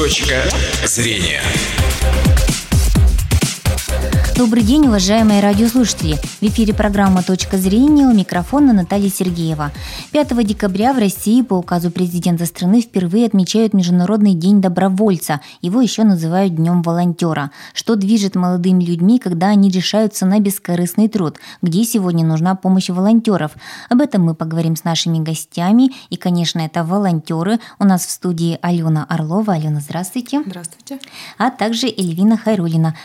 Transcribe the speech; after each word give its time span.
Точка 0.00 0.48
зрения. 0.86 1.42
Добрый 4.40 4.62
день, 4.62 4.86
уважаемые 4.86 5.40
радиослушатели. 5.40 6.14
В 6.14 6.42
эфире 6.44 6.72
программа 6.72 7.22
«Точка 7.22 7.58
зрения» 7.58 8.06
у 8.06 8.14
микрофона 8.14 8.72
Наталья 8.72 9.10
Сергеева. 9.10 9.70
5 10.12 10.46
декабря 10.46 10.94
в 10.94 10.98
России 10.98 11.42
по 11.42 11.52
указу 11.52 11.90
президента 11.90 12.46
страны 12.46 12.80
впервые 12.80 13.26
отмечают 13.26 13.74
Международный 13.74 14.32
день 14.32 14.62
добровольца. 14.62 15.42
Его 15.60 15.82
еще 15.82 16.04
называют 16.04 16.54
Днем 16.54 16.80
волонтера. 16.80 17.50
Что 17.74 17.96
движет 17.96 18.34
молодыми 18.34 18.82
людьми, 18.82 19.18
когда 19.18 19.48
они 19.48 19.68
решаются 19.68 20.24
на 20.24 20.40
бескорыстный 20.40 21.08
труд? 21.08 21.36
Где 21.60 21.84
сегодня 21.84 22.24
нужна 22.24 22.54
помощь 22.54 22.88
волонтеров? 22.88 23.52
Об 23.90 24.00
этом 24.00 24.22
мы 24.22 24.34
поговорим 24.34 24.74
с 24.74 24.84
нашими 24.84 25.18
гостями. 25.18 25.90
И, 26.08 26.16
конечно, 26.16 26.60
это 26.60 26.82
волонтеры. 26.82 27.60
У 27.78 27.84
нас 27.84 28.06
в 28.06 28.10
студии 28.10 28.58
Алена 28.62 29.04
Орлова. 29.04 29.52
Алена, 29.52 29.80
здравствуйте. 29.80 30.42
Здравствуйте. 30.46 30.98
А 31.36 31.50
также 31.50 31.88
Эльвина 31.88 32.38
Хайрулина. 32.38 32.96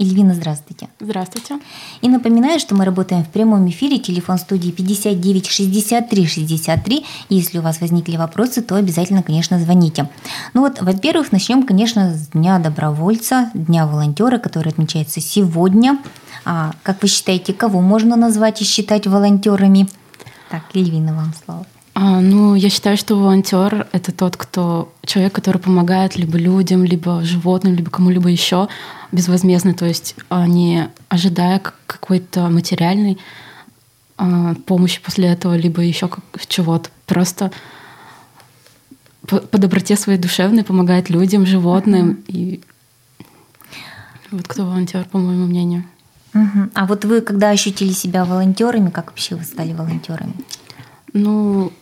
Эльвина, 0.00 0.32
здравствуйте. 0.32 0.88
Здравствуйте. 1.00 1.58
И 2.02 2.08
напоминаю, 2.08 2.60
что 2.60 2.76
мы 2.76 2.84
работаем 2.84 3.24
в 3.24 3.28
прямом 3.30 3.68
эфире. 3.68 3.98
Телефон 3.98 4.38
студии 4.38 4.70
59 4.70 5.46
63 5.48 6.26
63. 6.26 7.06
Если 7.28 7.58
у 7.58 7.62
вас 7.62 7.80
возникли 7.80 8.16
вопросы, 8.16 8.62
то 8.62 8.76
обязательно, 8.76 9.24
конечно, 9.24 9.58
звоните. 9.58 10.08
Ну 10.54 10.60
вот, 10.60 10.80
во-первых, 10.80 11.32
начнем, 11.32 11.64
конечно, 11.64 12.14
с 12.14 12.28
Дня 12.28 12.60
добровольца, 12.60 13.50
Дня 13.54 13.88
волонтера, 13.88 14.38
который 14.38 14.68
отмечается 14.68 15.20
сегодня. 15.20 15.98
А, 16.44 16.74
как 16.84 17.02
вы 17.02 17.08
считаете, 17.08 17.52
кого 17.52 17.80
можно 17.80 18.14
назвать 18.14 18.62
и 18.62 18.64
считать 18.64 19.08
волонтерами? 19.08 19.88
Так, 20.48 20.62
Эльвина, 20.74 21.12
вам 21.12 21.32
слово. 21.44 21.66
А, 22.00 22.20
ну, 22.20 22.54
я 22.54 22.70
считаю, 22.70 22.96
что 22.96 23.16
волонтер 23.16 23.88
это 23.90 24.12
тот, 24.12 24.36
кто 24.36 24.94
человек, 25.04 25.32
который 25.32 25.58
помогает 25.58 26.14
либо 26.14 26.38
людям, 26.38 26.84
либо 26.84 27.24
животным, 27.24 27.74
либо 27.74 27.90
кому-либо 27.90 28.28
еще 28.28 28.68
безвозмездно, 29.10 29.74
то 29.74 29.84
есть 29.84 30.14
а, 30.28 30.46
не 30.46 30.90
ожидая 31.08 31.60
какой-то 31.88 32.50
материальной 32.50 33.18
а, 34.16 34.54
помощи 34.64 35.02
после 35.02 35.26
этого, 35.26 35.56
либо 35.56 35.82
еще 35.82 36.08
чего-то. 36.46 36.88
Просто 37.06 37.50
по, 39.26 39.38
по 39.38 39.58
доброте 39.58 39.96
своей 39.96 40.20
душевной 40.20 40.62
помогает 40.62 41.10
людям, 41.10 41.46
животным. 41.46 42.10
Uh-huh. 42.10 42.24
И 42.28 42.60
вот 44.30 44.46
кто 44.46 44.64
волонтер, 44.64 45.04
по 45.06 45.18
моему 45.18 45.46
мнению. 45.46 45.82
Uh-huh. 46.32 46.70
А 46.74 46.86
вот 46.86 47.04
вы, 47.04 47.22
когда 47.22 47.50
ощутили 47.50 47.90
себя 47.90 48.24
волонтерами, 48.24 48.90
как 48.90 49.08
вообще 49.08 49.34
вы 49.34 49.42
стали 49.42 49.72
волонтерами? 49.72 50.34
Ну, 51.12 51.72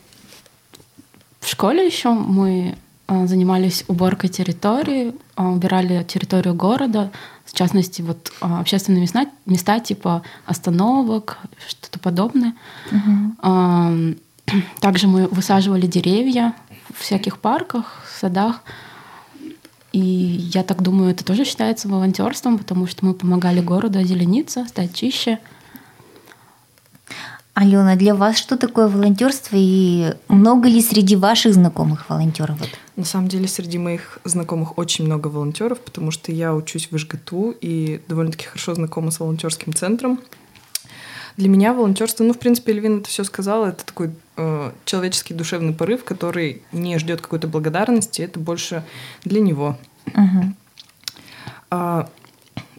в 1.46 1.48
школе 1.48 1.86
еще 1.86 2.10
мы 2.10 2.76
а, 3.06 3.28
занимались 3.28 3.84
уборкой 3.86 4.28
территории, 4.30 5.14
а, 5.36 5.48
убирали 5.48 6.02
территорию 6.02 6.54
города, 6.54 7.12
в 7.44 7.54
частности, 7.54 8.02
вот 8.02 8.32
а, 8.40 8.58
общественные 8.58 9.02
места, 9.02 9.26
места 9.46 9.78
типа 9.78 10.22
остановок, 10.44 11.38
что-то 11.68 12.00
подобное. 12.00 12.54
Угу. 12.90 14.16
Также 14.80 15.06
мы 15.06 15.28
высаживали 15.28 15.86
деревья 15.86 16.52
в 16.92 17.00
всяких 17.00 17.38
парках, 17.38 18.04
садах. 18.18 18.64
И 19.92 20.00
я 20.00 20.64
так 20.64 20.82
думаю, 20.82 21.12
это 21.12 21.24
тоже 21.24 21.44
считается 21.44 21.86
волонтерством, 21.86 22.58
потому 22.58 22.88
что 22.88 23.06
мы 23.06 23.14
помогали 23.14 23.60
городу 23.60 24.00
озелениться, 24.00 24.66
стать 24.66 24.94
чище. 24.94 25.38
Алена, 27.58 27.96
для 27.96 28.14
вас 28.14 28.36
что 28.36 28.58
такое 28.58 28.86
волонтерство 28.86 29.56
и 29.58 30.12
много 30.28 30.68
ли 30.68 30.82
среди 30.82 31.16
ваших 31.16 31.54
знакомых 31.54 32.10
волонтеров? 32.10 32.58
На 32.96 33.04
самом 33.04 33.28
деле 33.28 33.48
среди 33.48 33.78
моих 33.78 34.18
знакомых 34.24 34.76
очень 34.76 35.06
много 35.06 35.28
волонтеров, 35.28 35.80
потому 35.80 36.10
что 36.10 36.32
я 36.32 36.54
учусь 36.54 36.88
в 36.90 36.98
ЖГТУ 36.98 37.54
и 37.58 38.02
довольно-таки 38.08 38.44
хорошо 38.44 38.74
знакома 38.74 39.10
с 39.10 39.20
волонтерским 39.20 39.72
центром. 39.72 40.20
Для 41.38 41.48
меня 41.48 41.72
волонтерство, 41.72 42.24
ну, 42.24 42.34
в 42.34 42.38
принципе, 42.38 42.72
Эльвина 42.72 42.98
это 43.00 43.08
все 43.08 43.24
сказала, 43.24 43.68
это 43.68 43.86
такой 43.86 44.10
э, 44.36 44.72
человеческий 44.84 45.32
душевный 45.32 45.72
порыв, 45.72 46.04
который 46.04 46.60
не 46.72 46.98
ждет 46.98 47.22
какой-то 47.22 47.48
благодарности, 47.48 48.20
это 48.20 48.38
больше 48.38 48.84
для 49.24 49.40
него. 49.40 49.78
Uh-huh. 50.08 50.52
А, 51.70 52.10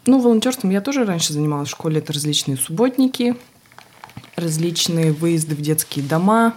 ну, 0.06 0.22
волонтерством 0.22 0.70
я 0.70 0.82
тоже 0.82 1.04
раньше 1.04 1.34
занималась 1.34 1.70
в 1.70 1.72
школе, 1.72 1.98
это 1.98 2.14
различные 2.14 2.58
субботники, 2.58 3.36
различные 4.38 5.12
выезды 5.12 5.56
в 5.56 5.62
детские 5.62 6.06
дома, 6.06 6.54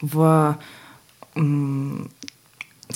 в, 0.00 0.56
в 1.34 2.08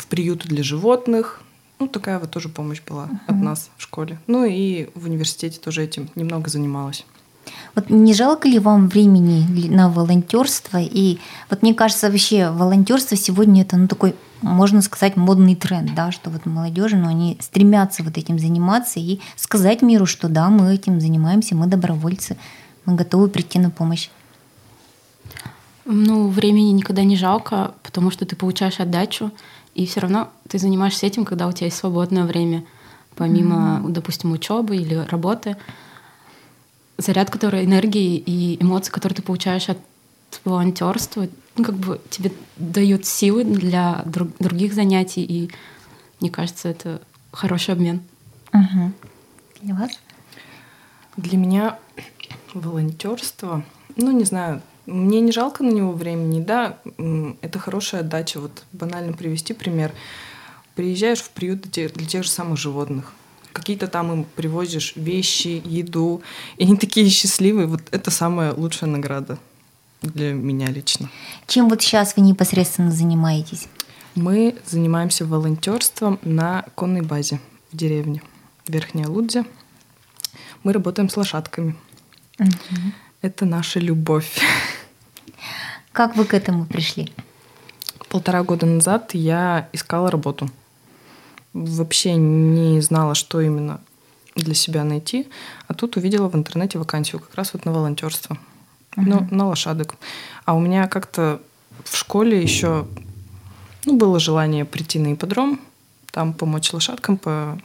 приюты 0.08 0.48
для 0.48 0.62
животных. 0.62 1.42
Ну, 1.80 1.88
такая 1.88 2.18
вот 2.18 2.30
тоже 2.30 2.48
помощь 2.48 2.82
была 2.86 3.06
uh-huh. 3.06 3.18
от 3.28 3.36
нас 3.36 3.70
в 3.76 3.82
школе. 3.82 4.18
Ну 4.26 4.44
и 4.44 4.88
в 4.94 5.06
университете 5.06 5.58
тоже 5.58 5.84
этим 5.84 6.10
немного 6.14 6.50
занималась. 6.50 7.04
Вот 7.74 7.88
не 7.88 8.12
жалко 8.14 8.48
ли 8.48 8.58
вам 8.58 8.88
времени 8.88 9.68
на 9.68 9.88
волонтерство? 9.88 10.78
И 10.78 11.18
вот 11.48 11.62
мне 11.62 11.72
кажется, 11.74 12.10
вообще 12.10 12.50
волонтерство 12.50 13.16
сегодня 13.16 13.62
это 13.62 13.76
ну, 13.76 13.88
такой, 13.88 14.14
можно 14.42 14.82
сказать, 14.82 15.16
модный 15.16 15.54
тренд, 15.54 15.94
да, 15.94 16.10
что 16.12 16.30
вот 16.30 16.44
молодежи, 16.44 16.96
но 16.96 17.04
ну, 17.04 17.10
они 17.10 17.38
стремятся 17.40 18.02
вот 18.02 18.18
этим 18.18 18.38
заниматься 18.38 19.00
и 19.00 19.20
сказать 19.36 19.80
миру, 19.80 20.04
что 20.04 20.28
да, 20.28 20.50
мы 20.50 20.74
этим 20.74 21.00
занимаемся, 21.00 21.54
мы 21.54 21.66
добровольцы, 21.66 22.36
мы 22.84 22.96
готовы 22.96 23.28
прийти 23.28 23.58
на 23.58 23.70
помощь. 23.70 24.10
Ну, 25.84 26.28
времени 26.28 26.70
никогда 26.72 27.02
не 27.02 27.16
жалко, 27.16 27.74
потому 27.82 28.10
что 28.10 28.26
ты 28.26 28.36
получаешь 28.36 28.78
отдачу, 28.78 29.30
и 29.74 29.86
все 29.86 30.00
равно 30.00 30.28
ты 30.48 30.58
занимаешься 30.58 31.06
этим, 31.06 31.24
когда 31.24 31.46
у 31.46 31.52
тебя 31.52 31.66
есть 31.66 31.78
свободное 31.78 32.24
время, 32.24 32.64
помимо, 33.14 33.80
mm-hmm. 33.82 33.90
допустим, 33.92 34.32
учебы 34.32 34.76
или 34.76 34.94
работы. 34.94 35.56
Заряд, 36.98 37.30
который 37.30 37.64
энергии 37.64 38.16
и 38.16 38.62
эмоции, 38.62 38.90
которые 38.90 39.16
ты 39.16 39.22
получаешь 39.22 39.68
от 39.68 39.78
волонтерства, 40.44 41.26
ну, 41.56 41.64
как 41.64 41.76
бы 41.76 42.00
тебе 42.10 42.32
дают 42.56 43.06
силы 43.06 43.44
для 43.44 44.02
друг, 44.04 44.28
других 44.38 44.74
занятий, 44.74 45.24
и 45.24 45.50
мне 46.20 46.30
кажется, 46.30 46.68
это 46.68 47.00
хороший 47.32 47.72
обмен. 47.72 48.02
Угу. 48.52 48.92
Для 49.62 49.74
вас? 49.74 49.90
Для 51.16 51.38
меня 51.38 51.78
волонтерство, 52.52 53.64
ну, 53.96 54.12
не 54.12 54.24
знаю, 54.24 54.62
мне 54.88 55.20
не 55.20 55.32
жалко 55.32 55.62
на 55.62 55.70
него 55.70 55.92
времени, 55.92 56.40
да, 56.40 56.78
это 57.42 57.58
хорошая 57.58 58.00
отдача. 58.00 58.40
Вот 58.40 58.64
банально 58.72 59.12
привести 59.12 59.52
пример. 59.52 59.92
Приезжаешь 60.74 61.20
в 61.20 61.30
приют 61.30 61.62
для 61.70 62.06
тех 62.06 62.24
же 62.24 62.30
самых 62.30 62.58
животных, 62.58 63.12
какие-то 63.52 63.88
там 63.88 64.12
им 64.12 64.24
привозишь 64.24 64.94
вещи, 64.96 65.60
еду, 65.64 66.22
и 66.56 66.64
они 66.64 66.76
такие 66.76 67.08
счастливые. 67.10 67.66
Вот 67.66 67.82
это 67.90 68.10
самая 68.10 68.54
лучшая 68.54 68.88
награда 68.88 69.38
для 70.02 70.32
меня 70.32 70.68
лично. 70.68 71.10
Чем 71.46 71.68
вот 71.68 71.82
сейчас 71.82 72.16
вы 72.16 72.22
непосредственно 72.22 72.90
занимаетесь? 72.90 73.66
Мы 74.14 74.56
занимаемся 74.66 75.26
волонтерством 75.26 76.18
на 76.22 76.64
конной 76.74 77.02
базе 77.02 77.40
в 77.72 77.76
деревне 77.76 78.22
Верхняя 78.66 79.08
Лудзя. 79.08 79.44
Мы 80.62 80.72
работаем 80.72 81.08
с 81.08 81.16
лошадками. 81.16 81.76
Угу. 82.38 82.48
Это 83.22 83.44
наша 83.44 83.80
любовь. 83.80 84.38
Как 85.98 86.14
вы 86.14 86.26
к 86.26 86.32
этому 86.32 86.64
пришли? 86.64 87.12
Полтора 88.08 88.44
года 88.44 88.66
назад 88.66 89.14
я 89.14 89.68
искала 89.72 90.12
работу. 90.12 90.48
Вообще 91.52 92.14
не 92.14 92.80
знала, 92.80 93.16
что 93.16 93.40
именно 93.40 93.80
для 94.36 94.54
себя 94.54 94.84
найти. 94.84 95.26
А 95.66 95.74
тут 95.74 95.96
увидела 95.96 96.28
в 96.28 96.36
интернете 96.36 96.78
вакансию 96.78 97.20
как 97.20 97.34
раз 97.34 97.52
вот 97.52 97.64
на 97.64 97.72
волонтерство. 97.72 98.38
Uh-huh. 98.96 99.02
Ну, 99.06 99.28
на 99.32 99.48
лошадок. 99.48 99.96
А 100.44 100.54
у 100.54 100.60
меня 100.60 100.86
как-то 100.86 101.42
в 101.82 101.96
школе 101.96 102.40
еще 102.40 102.86
ну, 103.84 103.96
было 103.96 104.20
желание 104.20 104.64
прийти 104.64 105.00
на 105.00 105.14
ипподром, 105.14 105.60
там 106.12 106.32
помочь 106.32 106.72
лошадкам, 106.72 107.16
по 107.16 107.58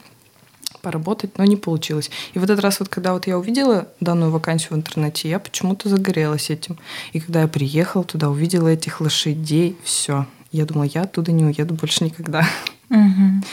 поработать, 0.84 1.38
но 1.38 1.46
не 1.46 1.56
получилось. 1.56 2.12
И 2.34 2.40
в 2.40 2.44
этот 2.44 2.60
раз, 2.60 2.80
вот 2.80 2.90
когда 2.90 3.14
вот 3.14 3.26
я 3.26 3.40
увидела 3.40 3.88
данную 4.02 4.30
вакансию 4.30 4.74
в 4.74 4.76
интернете, 4.76 5.30
я 5.30 5.40
почему-то 5.40 5.90
загорелась 5.90 6.52
этим. 6.52 6.78
И 7.14 7.20
когда 7.20 7.42
я 7.42 7.48
приехала 7.48 8.04
туда, 8.04 8.30
увидела 8.30 8.68
этих 8.68 9.02
лошадей, 9.02 9.76
все. 9.84 10.28
Я 10.52 10.66
думала, 10.66 10.84
я 10.84 11.04
оттуда 11.04 11.32
не 11.32 11.46
уеду 11.46 11.74
больше 11.74 12.04
никогда. 12.04 12.46
Угу. 12.90 13.44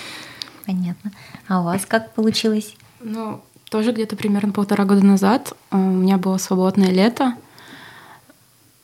Понятно. 0.67 1.13
А 1.49 1.61
у 1.61 1.65
вас 1.65 1.87
как 1.87 2.13
получилось? 2.15 2.75
Ну, 3.01 3.41
тоже 3.71 3.93
где-то 3.93 4.17
примерно 4.17 4.53
полтора 4.53 4.85
года 4.85 5.07
назад 5.07 5.55
э, 5.71 5.77
у 5.77 5.79
меня 5.79 6.19
было 6.19 6.37
свободное 6.37 6.91
лето, 6.91 7.35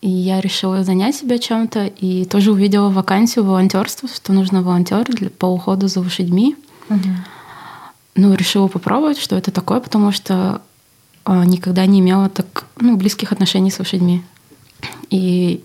и 0.00 0.08
я 0.08 0.40
решила 0.40 0.84
занять 0.84 1.16
себя 1.16 1.38
чем-то, 1.38 1.86
и 1.86 2.24
тоже 2.24 2.52
увидела 2.52 2.90
вакансию 2.90 3.44
волонтерства, 3.44 4.08
что 4.08 4.32
нужно 4.32 4.62
волонтер 4.62 5.04
для, 5.04 5.30
по 5.30 5.46
уходу 5.46 5.88
за 5.88 6.00
лошадьми. 6.00 6.56
Угу 6.88 7.10
ну, 8.16 8.34
решила 8.34 8.68
попробовать, 8.68 9.18
что 9.18 9.36
это 9.36 9.50
такое, 9.50 9.80
потому 9.80 10.12
что 10.12 10.62
а, 11.24 11.44
никогда 11.44 11.86
не 11.86 12.00
имела 12.00 12.28
так 12.28 12.64
ну, 12.80 12.96
близких 12.96 13.32
отношений 13.32 13.70
с 13.70 13.78
лошадьми. 13.78 14.22
И 15.10 15.62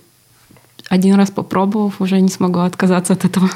один 0.90 1.16
раз 1.16 1.32
попробовав, 1.32 2.02
уже 2.02 2.20
не 2.20 2.30
смогла 2.30 2.66
отказаться 2.66 3.14
от 3.14 3.26
этого. 3.26 3.50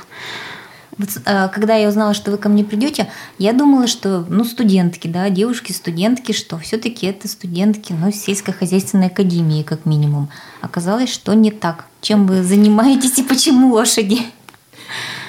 Вот, 0.98 1.10
э, 1.26 1.50
когда 1.50 1.76
я 1.76 1.90
узнала, 1.90 2.14
что 2.14 2.32
вы 2.32 2.38
ко 2.38 2.48
мне 2.48 2.64
придете, 2.64 3.10
я 3.38 3.52
думала, 3.52 3.88
что, 3.88 4.26
ну, 4.30 4.46
студентки, 4.46 5.08
да, 5.08 5.30
девушки-студентки, 5.30 6.32
что 6.32 6.58
все-таки 6.58 7.08
это 7.08 7.28
студентки, 7.28 7.94
ну, 7.94 8.12
сельскохозяйственной 8.12 9.08
академии, 9.08 9.64
как 9.64 9.86
минимум. 9.86 10.30
Оказалось, 10.62 11.12
что 11.12 11.34
не 11.34 11.52
так. 11.52 11.86
Чем 12.02 12.28
вы 12.28 12.44
занимаетесь 12.44 13.18
и 13.18 13.24
почему 13.24 13.74
лошади? 13.74 14.20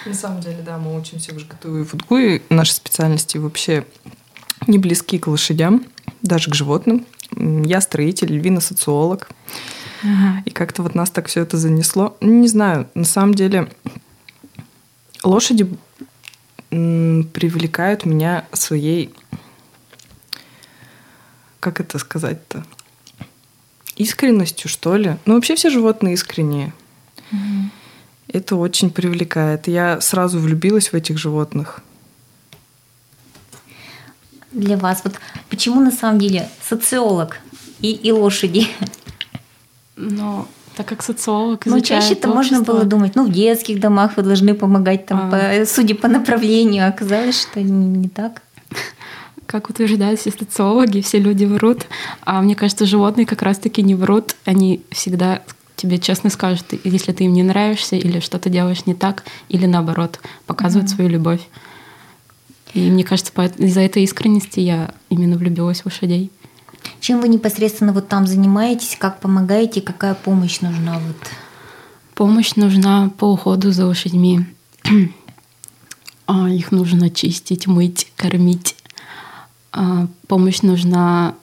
На 0.06 0.14
самом 0.14 0.40
деле, 0.40 0.62
да, 0.64 0.78
мы 0.78 0.96
учимся 0.96 1.34
в 1.34 1.38
ЖГТУ 1.38 1.80
и 1.80 1.84
ФУДГУ, 1.84 2.16
и 2.16 2.42
наши 2.48 2.72
специальности 2.72 3.38
вообще 3.38 3.84
не 4.68 4.78
близки 4.78 5.18
к 5.18 5.26
лошадям, 5.26 5.84
даже 6.22 6.50
к 6.50 6.54
животным. 6.54 7.04
Я 7.32 7.80
строитель, 7.80 8.32
Львина 8.32 8.60
социолог. 8.60 9.28
Ага. 10.02 10.42
И 10.44 10.50
как-то 10.50 10.82
вот 10.82 10.94
нас 10.94 11.10
так 11.10 11.26
все 11.26 11.42
это 11.42 11.56
занесло. 11.56 12.16
Не 12.20 12.46
знаю, 12.46 12.88
на 12.94 13.04
самом 13.04 13.34
деле 13.34 13.68
лошади 15.24 15.68
привлекают 16.70 18.04
меня 18.04 18.46
своей, 18.52 19.12
как 21.58 21.80
это 21.80 21.98
сказать-то, 21.98 22.64
искренностью, 23.96 24.70
что 24.70 24.96
ли. 24.96 25.16
Ну, 25.24 25.34
вообще 25.34 25.56
все 25.56 25.68
животные 25.70 26.14
искренние. 26.14 26.72
Угу. 27.32 27.70
Это 28.28 28.56
очень 28.56 28.90
привлекает. 28.90 29.68
Я 29.68 30.00
сразу 30.00 30.38
влюбилась 30.38 30.88
в 30.88 30.94
этих 30.94 31.18
животных. 31.18 31.80
Для 34.52 34.76
вас 34.76 35.02
вот 35.04 35.14
почему 35.50 35.80
на 35.80 35.90
самом 35.90 36.18
деле 36.18 36.48
социолог 36.62 37.38
и, 37.80 37.92
и 37.92 38.10
лошади? 38.10 38.68
Ну, 39.96 40.46
так 40.76 40.86
как 40.86 41.02
социолог 41.02 41.64
Ну, 41.64 41.80
чаще-то 41.80 42.28
можно 42.28 42.62
было 42.62 42.84
думать, 42.84 43.14
ну, 43.14 43.26
в 43.26 43.32
детских 43.32 43.80
домах 43.80 44.16
вы 44.16 44.22
должны 44.22 44.54
помогать, 44.54 45.06
там, 45.06 45.30
а. 45.32 45.58
по, 45.58 45.66
судя 45.66 45.94
по 45.94 46.08
направлению, 46.08 46.84
а 46.84 46.88
оказалось, 46.88 47.40
что 47.40 47.62
не, 47.62 47.86
не 47.86 48.08
так. 48.08 48.42
Как 49.46 49.70
утверждают 49.70 50.20
все 50.20 50.32
социологи, 50.32 51.00
все 51.00 51.18
люди 51.18 51.44
врут. 51.44 51.86
А 52.22 52.42
мне 52.42 52.56
кажется, 52.56 52.84
животные 52.84 53.26
как 53.26 53.42
раз-таки 53.42 53.80
не 53.82 53.94
врут. 53.94 54.34
Они 54.44 54.82
всегда 54.90 55.42
тебе 55.76 55.98
честно 55.98 56.30
скажут, 56.30 56.66
если 56.84 57.12
ты 57.12 57.24
им 57.24 57.32
не 57.32 57.42
нравишься, 57.42 57.96
или 57.96 58.20
что-то 58.20 58.48
делаешь 58.48 58.86
не 58.86 58.94
так, 58.94 59.24
или 59.48 59.66
наоборот, 59.66 60.20
показывают 60.46 60.90
mm-hmm. 60.90 60.94
свою 60.94 61.10
любовь. 61.10 61.40
И 62.74 62.90
мне 62.90 63.04
кажется, 63.04 63.32
из-за 63.58 63.80
этой 63.80 64.02
искренности 64.02 64.60
я 64.60 64.94
именно 65.08 65.36
влюбилась 65.36 65.82
в 65.82 65.86
лошадей. 65.86 66.30
Чем 67.00 67.20
вы 67.20 67.28
непосредственно 67.28 67.92
вот 67.92 68.08
там 68.08 68.26
занимаетесь, 68.26 68.96
как 68.98 69.20
помогаете, 69.20 69.80
какая 69.80 70.14
помощь 70.14 70.60
нужна? 70.60 70.98
Вот? 70.98 71.16
Помощь 72.14 72.54
нужна 72.56 73.10
по 73.18 73.32
уходу 73.32 73.72
за 73.72 73.86
лошадьми. 73.86 74.46
А, 76.28 76.50
их 76.50 76.72
нужно 76.72 77.08
чистить, 77.08 77.68
мыть, 77.68 78.10
кормить. 78.16 78.74
А, 79.70 80.08
помощь 80.26 80.62
нужна 80.62 81.36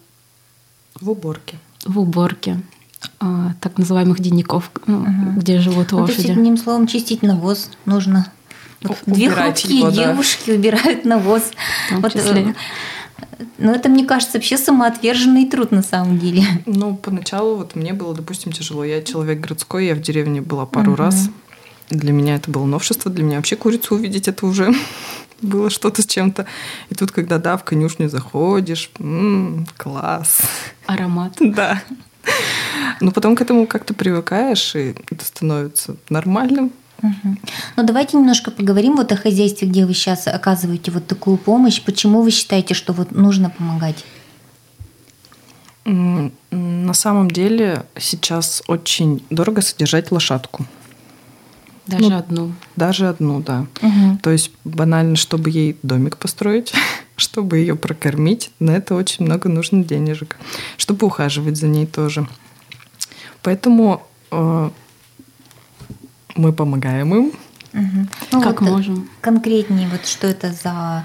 в 0.99 1.09
уборке. 1.09 1.57
В 1.85 1.99
уборке 1.99 2.61
так 3.61 3.77
называемых 3.77 4.19
денников, 4.19 4.71
ну, 4.85 5.01
угу. 5.01 5.39
где 5.39 5.59
живут 5.59 5.91
лошади. 5.91 6.17
Ну, 6.17 6.23
то 6.23 6.27
есть, 6.27 6.29
одним 6.29 6.57
словом, 6.57 6.87
чистить 6.87 7.21
навоз 7.21 7.69
нужно. 7.85 8.31
Вот 8.83 8.97
две 9.05 9.29
хрупкие 9.29 9.79
его, 9.79 9.89
девушки 9.89 10.51
да. 10.51 10.53
убирают 10.53 11.05
навоз. 11.05 11.51
Вот, 11.91 12.13
числе. 12.13 12.53
Ну, 13.57 13.71
это, 13.71 13.89
мне 13.89 14.05
кажется, 14.05 14.37
вообще 14.37 14.57
самоотверженный 14.57 15.45
труд 15.45 15.71
на 15.71 15.81
самом 15.81 16.19
деле. 16.19 16.43
Ну, 16.65 16.95
поначалу 16.95 17.55
вот 17.55 17.75
мне 17.75 17.93
было, 17.93 18.13
допустим, 18.13 18.51
тяжело. 18.51 18.83
Я 18.83 19.01
человек 19.01 19.39
городской, 19.39 19.87
я 19.87 19.95
в 19.95 20.01
деревне 20.01 20.41
была 20.41 20.65
пару 20.65 20.91
угу. 20.91 20.97
раз. 21.01 21.29
Для 21.89 22.11
меня 22.11 22.35
это 22.35 22.51
было 22.51 22.65
новшество. 22.65 23.11
Для 23.11 23.23
меня 23.23 23.37
вообще 23.37 23.55
курицу 23.55 23.95
увидеть 23.95 24.27
это 24.27 24.45
уже 24.45 24.73
было 25.41 25.69
что-то 25.69 26.01
с 26.01 26.05
чем-то. 26.05 26.45
И 26.89 26.95
тут, 26.95 27.11
когда, 27.11 27.37
да, 27.37 27.57
в 27.57 27.63
конюшню 27.63 28.09
заходишь, 28.09 28.89
м-м, 28.99 29.67
класс. 29.77 30.41
Аромат. 30.85 31.33
Да. 31.39 31.81
Но 33.01 33.11
потом 33.11 33.35
к 33.35 33.41
этому 33.41 33.67
как-то 33.67 33.93
привыкаешь, 33.93 34.75
и 34.75 34.95
это 35.11 35.25
становится 35.25 35.97
нормальным. 36.09 36.71
Угу. 37.01 37.35
Ну 37.75 37.83
давайте 37.83 38.17
немножко 38.17 38.49
поговорим 38.49 38.95
вот 38.95 39.11
о 39.11 39.17
хозяйстве, 39.17 39.67
где 39.67 39.85
вы 39.85 39.93
сейчас 39.93 40.27
оказываете 40.27 40.91
вот 40.91 41.05
такую 41.05 41.37
помощь. 41.37 41.81
Почему 41.81 42.21
вы 42.21 42.31
считаете, 42.31 42.73
что 42.73 42.93
вот 42.93 43.11
нужно 43.11 43.49
помогать? 43.49 44.05
На 45.85 46.93
самом 46.93 47.29
деле 47.29 47.85
сейчас 47.97 48.63
очень 48.67 49.23
дорого 49.29 49.61
содержать 49.61 50.11
лошадку. 50.11 50.65
Даже 51.85 52.09
ну, 52.09 52.17
одну. 52.17 52.53
Даже 52.77 53.09
одну, 53.09 53.41
да. 53.41 53.65
Угу. 53.81 54.19
То 54.21 54.29
есть 54.29 54.51
банально, 54.63 55.17
чтобы 55.17 55.49
ей 55.49 55.77
домик 55.83 56.17
построить, 56.17 56.71
чтобы 57.15 57.57
ее 57.57 57.75
прокормить, 57.75 58.51
на 58.59 58.71
это 58.71 58.95
очень 58.95 59.25
много 59.25 59.49
нужно 59.49 59.83
денежек. 59.83 60.37
Чтобы 60.77 61.07
ухаживать 61.07 61.57
за 61.57 61.67
ней 61.67 61.85
тоже. 61.85 62.27
Поэтому 63.41 64.05
э, 64.31 64.69
мы 66.35 66.53
помогаем 66.53 67.13
им. 67.13 67.31
Угу. 67.73 68.07
Ну, 68.31 68.41
как 68.41 68.61
вот 68.61 68.69
можем. 68.69 69.09
Конкретнее, 69.21 69.87
вот 69.89 70.05
что 70.05 70.27
это 70.27 70.51
за 70.51 71.03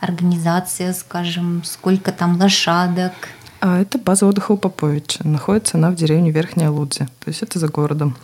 организация, 0.00 0.92
скажем, 0.92 1.62
сколько 1.64 2.12
там 2.12 2.38
лошадок? 2.38 3.12
А 3.60 3.80
это 3.80 3.98
база 3.98 4.26
отдыха 4.26 4.52
у 4.52 4.56
Поповича. 4.56 5.26
Находится 5.26 5.76
она 5.76 5.90
в 5.90 5.94
деревне 5.94 6.30
Верхняя 6.30 6.70
Лудзя. 6.70 7.08
То 7.20 7.28
есть 7.28 7.42
это 7.42 7.58
за 7.58 7.68
городом. 7.68 8.16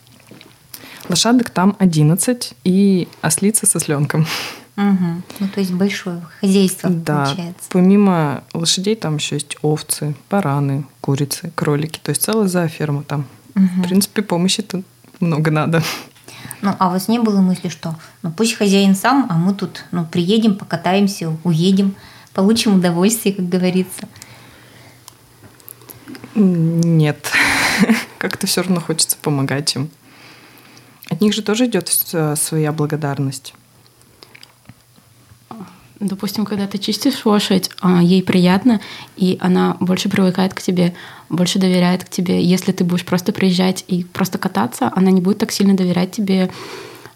Лошадок 1.08 1.50
там 1.50 1.76
11 1.78 2.54
и 2.64 3.08
ослица 3.20 3.66
со 3.66 3.78
сленком. 3.78 4.26
Угу. 4.76 5.22
Ну, 5.40 5.48
то 5.48 5.60
есть 5.60 5.72
большое 5.72 6.22
хозяйство 6.40 6.90
да. 6.90 7.24
получается. 7.24 7.64
Помимо 7.70 8.44
лошадей 8.52 8.94
там 8.94 9.16
еще 9.16 9.36
есть 9.36 9.56
овцы, 9.62 10.14
бараны, 10.30 10.84
курицы, 11.00 11.50
кролики. 11.54 11.98
То 12.02 12.10
есть 12.10 12.22
целая 12.22 12.46
зооферма 12.46 13.02
там. 13.02 13.26
Угу. 13.54 13.64
В 13.64 13.82
принципе, 13.82 14.22
помощи 14.22 14.62
тут 14.62 14.84
много 15.20 15.50
надо. 15.50 15.82
Ну, 16.60 16.74
а 16.78 16.88
у 16.88 16.90
вас 16.90 17.08
не 17.08 17.18
было 17.18 17.40
мысли, 17.40 17.68
что 17.68 17.96
ну 18.22 18.30
пусть 18.30 18.54
хозяин 18.54 18.94
сам, 18.94 19.26
а 19.30 19.34
мы 19.34 19.54
тут 19.54 19.84
ну, 19.92 20.04
приедем, 20.04 20.56
покатаемся, 20.56 21.36
уедем, 21.44 21.94
получим 22.34 22.76
удовольствие, 22.76 23.34
как 23.34 23.48
говорится? 23.48 24.08
Нет. 26.34 27.30
Как-то 28.18 28.46
все 28.46 28.62
равно 28.62 28.80
хочется 28.80 29.16
помогать 29.20 29.74
им. 29.74 29.90
От 31.08 31.20
них 31.20 31.32
же 31.32 31.42
тоже 31.42 31.66
идет 31.66 31.88
своя 31.88 32.72
благодарность. 32.72 33.54
Допустим, 35.98 36.44
когда 36.44 36.66
ты 36.66 36.76
чистишь 36.76 37.24
лошадь, 37.24 37.70
а, 37.80 38.02
ей 38.02 38.22
приятно, 38.22 38.80
и 39.16 39.38
она 39.40 39.76
больше 39.80 40.10
привыкает 40.10 40.52
к 40.52 40.60
тебе, 40.60 40.94
больше 41.30 41.58
доверяет 41.58 42.04
к 42.04 42.10
тебе. 42.10 42.42
Если 42.42 42.72
ты 42.72 42.84
будешь 42.84 43.04
просто 43.04 43.32
приезжать 43.32 43.84
и 43.88 44.04
просто 44.04 44.36
кататься, 44.36 44.92
она 44.94 45.10
не 45.10 45.22
будет 45.22 45.38
так 45.38 45.52
сильно 45.52 45.74
доверять 45.74 46.12
тебе, 46.12 46.50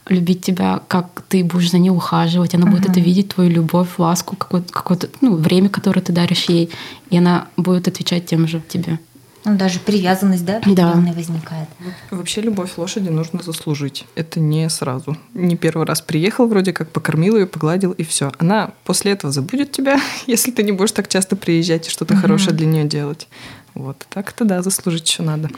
любить 0.09 0.43
тебя, 0.43 0.81
как 0.89 1.23
ты 1.29 1.45
будешь 1.45 1.71
за 1.71 1.79
ней 1.79 1.91
ухаживать. 1.91 2.55
Она 2.55 2.67
uh-huh. 2.67 2.71
будет 2.71 2.89
это 2.89 3.01
видеть, 3.01 3.29
твою 3.29 3.51
любовь, 3.51 3.99
ласку, 3.99 4.35
какое-то, 4.35 4.73
какое-то 4.73 5.09
ну, 5.21 5.37
время, 5.37 5.69
которое 5.69 6.01
ты 6.01 6.13
даришь 6.13 6.47
ей, 6.49 6.71
и 7.11 7.19
она 7.19 7.49
будет 7.57 7.87
отвечать 7.87 8.27
тем 8.27 8.49
же 8.49 8.63
тебе. 8.69 8.99
Ну, 9.45 9.57
даже 9.57 9.81
привязанность, 9.81 10.45
да, 10.45 10.61
да. 10.67 10.93
возникает. 10.93 11.69
Вообще 12.11 12.43
любовь 12.43 12.77
лошади 12.77 13.09
нужно 13.09 13.43
заслужить. 13.43 14.07
Это 14.15 14.39
не 14.39 14.69
сразу. 14.69 15.17
Не 15.33 15.57
первый 15.57 15.87
раз 15.87 16.03
приехал, 16.03 16.47
вроде 16.47 16.73
как 16.73 16.91
покормил 16.91 17.37
ее, 17.37 17.47
погладил, 17.47 17.93
и 17.93 18.03
все. 18.03 18.33
Она 18.39 18.73
после 18.85 19.13
этого 19.13 19.33
забудет 19.33 19.73
тебя, 19.73 19.99
если 20.27 20.51
ты 20.51 20.63
не 20.63 20.73
будешь 20.73 20.93
так 20.93 21.09
часто 21.09 21.37
приезжать 21.37 21.89
и 21.89 21.91
что-то 21.91 22.15
угу. 22.15 22.23
хорошее 22.23 22.53
для 22.53 22.67
нее 22.67 22.85
делать. 22.85 23.29
Вот. 23.75 24.05
Так-то 24.11 24.45
да, 24.45 24.63
заслужить 24.63 25.09
еще 25.09 25.23
надо. 25.23 25.49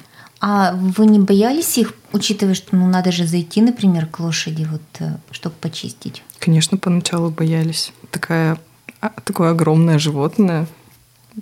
А 0.40 0.74
вы 0.74 1.06
не 1.06 1.20
боялись 1.20 1.78
их, 1.78 1.94
учитывая, 2.12 2.54
что 2.54 2.74
ну, 2.74 2.88
надо 2.88 3.12
же 3.12 3.26
зайти, 3.26 3.62
например, 3.62 4.06
к 4.06 4.18
лошади, 4.18 4.66
вот, 4.68 4.82
э, 4.98 5.16
чтобы 5.30 5.54
почистить? 5.60 6.22
Конечно, 6.40 6.78
поначалу 6.78 7.30
боялись. 7.30 7.92
Такая, 8.10 8.58
а, 9.00 9.10
такое 9.24 9.52
огромное 9.52 10.00
животное, 10.00 10.66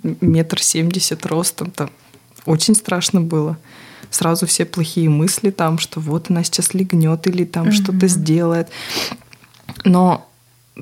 метр 0.03 0.61
семьдесят 0.61 1.25
ростом, 1.25 1.71
там 1.71 1.89
очень 2.45 2.75
страшно 2.75 3.21
было. 3.21 3.57
Сразу 4.09 4.45
все 4.45 4.65
плохие 4.65 5.09
мысли 5.09 5.51
там, 5.51 5.77
что 5.77 5.99
вот 5.99 6.29
она 6.29 6.43
сейчас 6.43 6.73
легнет 6.73 7.25
или 7.27 7.45
там 7.45 7.67
угу. 7.67 7.71
что-то 7.71 8.07
сделает. 8.07 8.69
Но 9.85 10.27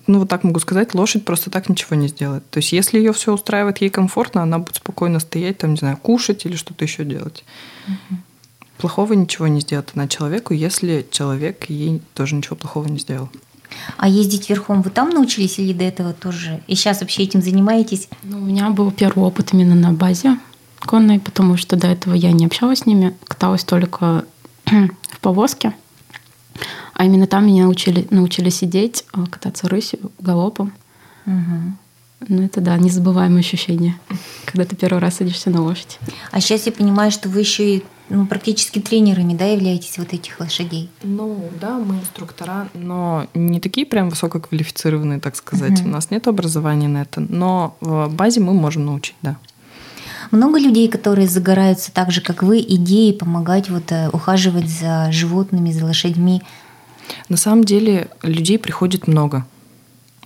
ну 0.07 0.19
вот 0.19 0.29
так 0.29 0.43
могу 0.43 0.59
сказать, 0.59 0.93
лошадь 0.93 1.25
просто 1.25 1.49
так 1.49 1.69
ничего 1.69 1.95
не 1.95 2.07
сделает. 2.07 2.49
То 2.49 2.59
есть 2.59 2.71
если 2.71 2.97
ее 2.97 3.13
все 3.13 3.33
устраивает, 3.33 3.81
ей 3.81 3.89
комфортно, 3.89 4.43
она 4.43 4.59
будет 4.59 4.77
спокойно 4.77 5.19
стоять, 5.19 5.59
там, 5.59 5.71
не 5.71 5.77
знаю, 5.77 5.97
кушать 5.97 6.45
или 6.45 6.55
что-то 6.55 6.85
еще 6.85 7.03
делать. 7.03 7.43
Угу. 7.87 8.19
Плохого 8.77 9.13
ничего 9.13 9.47
не 9.47 9.59
сделает 9.59 9.91
она 9.95 10.07
человеку, 10.07 10.53
если 10.53 11.05
человек 11.11 11.65
ей 11.69 12.01
тоже 12.13 12.35
ничего 12.35 12.55
плохого 12.55 12.87
не 12.87 12.99
сделал. 12.99 13.29
А 13.97 14.07
ездить 14.07 14.49
верхом 14.49 14.81
вы 14.81 14.89
там 14.89 15.09
научились 15.09 15.59
или 15.59 15.73
до 15.73 15.83
этого 15.83 16.13
тоже? 16.13 16.61
И 16.67 16.75
сейчас 16.75 17.01
вообще 17.01 17.23
этим 17.23 17.41
занимаетесь? 17.41 18.07
Ну, 18.23 18.37
у 18.37 18.41
меня 18.41 18.69
был 18.69 18.91
первый 18.91 19.25
опыт 19.25 19.53
именно 19.53 19.75
на 19.75 19.93
базе 19.93 20.37
конной, 20.85 21.19
потому 21.19 21.57
что 21.57 21.75
до 21.75 21.87
этого 21.87 22.13
я 22.13 22.31
не 22.31 22.45
общалась 22.45 22.79
с 22.79 22.85
ними, 22.85 23.15
каталась 23.27 23.63
только 23.63 24.25
в 24.65 25.19
повозке. 25.19 25.73
А 26.93 27.05
именно 27.05 27.27
там 27.27 27.47
меня 27.47 27.63
научили, 27.63 28.07
научили 28.09 28.49
сидеть, 28.49 29.05
а, 29.13 29.25
кататься 29.25 29.69
рысью, 29.69 30.11
галопом. 30.19 30.73
Мгм. 31.25 31.77
Ну, 32.27 32.43
это 32.43 32.59
да, 32.59 32.77
незабываемое 32.77 33.39
ощущение, 33.39 33.97
когда 34.45 34.65
ты 34.65 34.75
первый 34.75 34.99
раз 34.99 35.15
садишься 35.15 35.49
на 35.49 35.61
лошадь. 35.61 35.99
А 36.31 36.41
сейчас 36.41 36.65
я 36.65 36.73
понимаю, 36.73 37.11
что 37.11 37.29
вы 37.29 37.39
еще 37.39 37.77
и 37.77 37.83
ну, 38.09 38.25
практически 38.25 38.79
тренерами, 38.79 39.35
да, 39.35 39.45
являетесь 39.45 39.97
вот 39.97 40.13
этих 40.13 40.39
лошадей. 40.39 40.89
Ну, 41.03 41.49
да, 41.61 41.77
мы 41.77 41.95
инструктора, 41.95 42.67
но 42.73 43.27
не 43.33 43.59
такие 43.59 43.85
прям 43.85 44.09
высококвалифицированные, 44.09 45.19
так 45.19 45.35
сказать. 45.35 45.79
Мгм. 45.79 45.89
У 45.89 45.93
нас 45.93 46.11
нет 46.11 46.27
образования 46.27 46.87
на 46.87 47.03
это, 47.03 47.21
но 47.21 47.77
в 47.79 48.09
базе 48.09 48.41
мы 48.41 48.53
можем 48.53 48.85
научить, 48.85 49.15
да. 49.21 49.37
Много 50.31 50.59
людей, 50.59 50.87
которые 50.87 51.27
загораются 51.27 51.91
так 51.91 52.11
же, 52.11 52.21
как 52.21 52.43
вы, 52.43 52.59
идеей 52.59 53.13
помогать 53.13 53.69
вот 53.69 53.91
э, 53.91 54.09
ухаживать 54.09 54.69
за 54.69 55.11
животными, 55.11 55.71
за 55.71 55.85
лошадьми. 55.85 56.41
На 57.29 57.37
самом 57.37 57.63
деле 57.63 58.09
людей 58.21 58.59
приходит 58.59 59.07
много, 59.07 59.45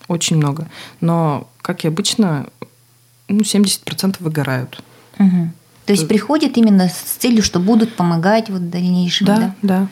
очень 0.10 0.36
много. 0.38 0.68
Но, 1.00 1.48
как 1.62 1.86
и 1.86 1.88
обычно, 1.88 2.48
ну, 3.30 3.40
70% 3.42 4.18
выгорают. 4.20 4.84
Мгм. 5.18 5.54
То 5.86 5.94
есть 5.94 6.04
Э. 6.04 6.08
приходят 6.08 6.58
именно 6.58 6.90
с 6.90 6.94
целью, 7.20 7.42
что 7.44 7.60
будут 7.60 7.96
помогать 7.96 8.50
вот 8.50 8.62
в 8.62 8.70
дальнейшем, 8.70 9.28
да? 9.28 9.38
Да, 9.38 9.56
да. 9.62 9.88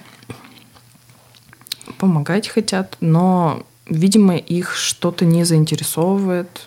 Помогать 1.97 2.47
хотят, 2.47 2.97
но, 3.01 3.63
видимо, 3.87 4.35
их 4.35 4.75
что-то 4.75 5.25
не 5.25 5.43
заинтересовывает 5.43 6.65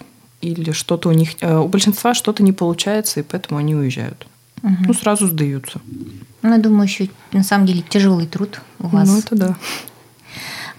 или 0.52 0.72
что-то 0.72 1.08
у 1.08 1.12
них... 1.12 1.30
э, 1.40 1.56
У 1.58 1.68
большинства 1.68 2.14
что-то 2.14 2.42
не 2.42 2.52
получается, 2.52 3.20
и 3.20 3.22
поэтому 3.22 3.58
они 3.60 3.74
уезжают. 3.74 4.26
Мгм. 4.62 4.84
Ну, 4.88 4.94
сразу 4.94 5.26
сдаются. 5.26 5.80
Ну, 6.42 6.52
я 6.52 6.58
думаю, 6.58 6.84
еще 6.84 7.08
на 7.32 7.42
самом 7.42 7.66
деле 7.66 7.82
тяжелый 7.88 8.26
труд 8.26 8.60
у 8.78 8.88
вас. 8.88 9.08
Ну, 9.08 9.18
это 9.18 9.36
да. 9.36 9.56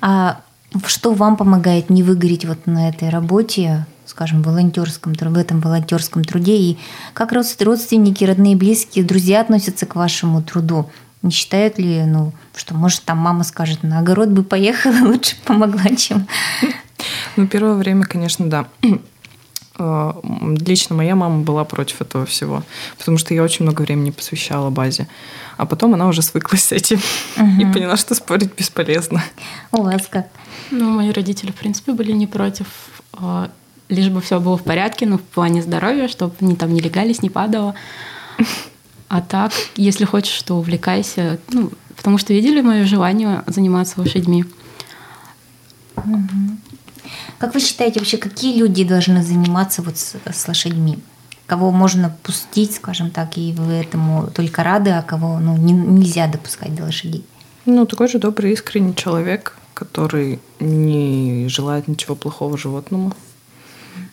А 0.02 0.42
что 0.86 1.14
вам 1.14 1.38
помогает 1.38 1.90
не 1.90 2.04
выгореть 2.04 2.46
вот 2.46 2.68
на 2.68 2.90
этой 2.90 3.10
работе, 3.10 3.86
скажем, 4.06 4.42
волонтерском, 4.42 5.14
в 5.14 5.38
этом 5.38 5.62
волонтерском 5.62 6.24
труде? 6.24 6.56
И 6.58 6.78
как 7.14 7.32
род- 7.32 7.62
родственники, 7.62 8.24
родные, 8.24 8.56
близкие, 8.56 9.06
друзья 9.06 9.42
относятся 9.42 9.86
к 9.86 9.96
вашему 9.96 10.42
труду? 10.42 10.90
Не 11.22 11.32
считают 11.32 11.80
ли, 11.80 12.04
ну, 12.06 12.34
что, 12.56 12.76
может, 12.76 13.04
там 13.04 13.18
мама 13.18 13.44
скажет, 13.44 13.82
на 13.84 14.00
огород 14.00 14.30
бы 14.30 14.44
поехала, 14.44 14.94
лучше 15.08 15.36
помогла, 15.46 15.96
чем... 15.98 16.28
Ну, 17.36 17.48
первое 17.48 17.76
время, 17.76 18.04
конечно, 18.06 18.48
да. 18.50 18.68
Э, 19.78 20.14
Лично 20.66 20.96
моя 20.96 21.16
мама 21.16 21.44
была 21.44 21.66
против 21.66 22.02
этого 22.02 22.26
всего, 22.26 22.64
потому 22.98 23.18
что 23.18 23.34
я 23.34 23.44
очень 23.44 23.64
много 23.64 23.82
времени 23.82 24.12
посвящала 24.12 24.70
базе. 24.70 25.08
А 25.58 25.66
потом 25.66 25.94
она 25.94 26.08
уже 26.08 26.22
свыклась 26.22 26.66
с 26.66 26.72
этим 26.72 27.00
и 27.60 27.66
поняла, 27.66 27.98
что 27.98 28.16
спорить 28.16 28.56
бесполезно. 28.56 29.24
У 29.72 29.84
вас 29.84 30.08
как? 30.10 30.28
Ну, 30.72 30.90
мои 30.90 31.12
родители, 31.12 31.52
в 31.52 31.56
принципе, 31.56 31.92
были 31.94 32.12
не 32.12 32.28
против, 32.28 32.68
а, 33.14 33.52
лишь 33.90 34.10
бы 34.10 34.22
все 34.22 34.40
было 34.40 34.58
в 34.58 34.64
порядке, 34.64 35.06
ну, 35.06 35.18
в 35.18 35.22
плане 35.22 35.62
здоровья, 35.62 36.08
чтобы 36.08 36.34
ни 36.40 36.56
там 36.56 36.74
не 36.74 36.82
легались, 36.82 37.22
не 37.22 37.30
падало. 37.30 37.76
А 39.08 39.22
так, 39.22 39.52
если 39.76 40.04
хочешь, 40.04 40.42
то 40.42 40.56
увлекайся, 40.56 41.40
ну, 41.50 41.72
потому 41.96 42.18
что 42.18 42.34
видели 42.34 42.62
мое 42.62 42.86
желание 42.86 43.44
заниматься 43.46 44.00
лошадьми. 44.00 44.46
Как 47.38 47.54
вы 47.54 47.60
считаете 47.60 48.00
вообще, 48.00 48.18
какие 48.18 48.58
люди 48.58 48.84
должны 48.84 49.24
заниматься 49.24 49.82
вот 49.82 49.98
с, 49.98 50.16
с 50.32 50.48
лошадьми? 50.48 51.00
Кого 51.46 51.72
можно 51.72 52.18
пустить, 52.24 52.76
скажем 52.76 53.12
так, 53.12 53.38
и 53.38 53.54
вы 53.54 53.74
этому 53.74 54.28
только 54.34 54.64
рады, 54.64 54.90
а 54.92 55.02
кого 55.02 55.40
ну, 55.40 55.56
не- 55.58 55.74
нельзя 55.74 56.28
допускать 56.28 56.74
до 56.74 56.84
лошадей? 56.84 57.24
Ну, 57.66 57.86
такой 57.86 58.08
же 58.08 58.20
добрый, 58.20 58.54
искренний 58.54 58.96
человек, 58.96 59.58
который 59.74 60.40
не 60.60 61.48
желает 61.50 61.88
ничего 61.88 62.16
плохого 62.16 62.58
животному, 62.58 63.14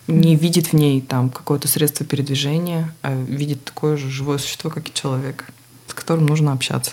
не 0.07 0.37
видит 0.37 0.69
в 0.69 0.73
ней 0.75 1.01
там 1.01 1.31
какое-то 1.31 1.69
средство 1.69 2.05
передвижения, 2.05 2.95
а 3.03 3.15
видит 3.15 3.65
такое 3.65 3.97
же 3.97 4.11
живое 4.11 4.39
существо, 4.39 4.71
как 4.71 4.89
и 4.89 4.95
человек, 4.95 5.47
с 5.87 5.95
которым 5.95 6.27
нужно 6.27 6.53
общаться. 6.53 6.93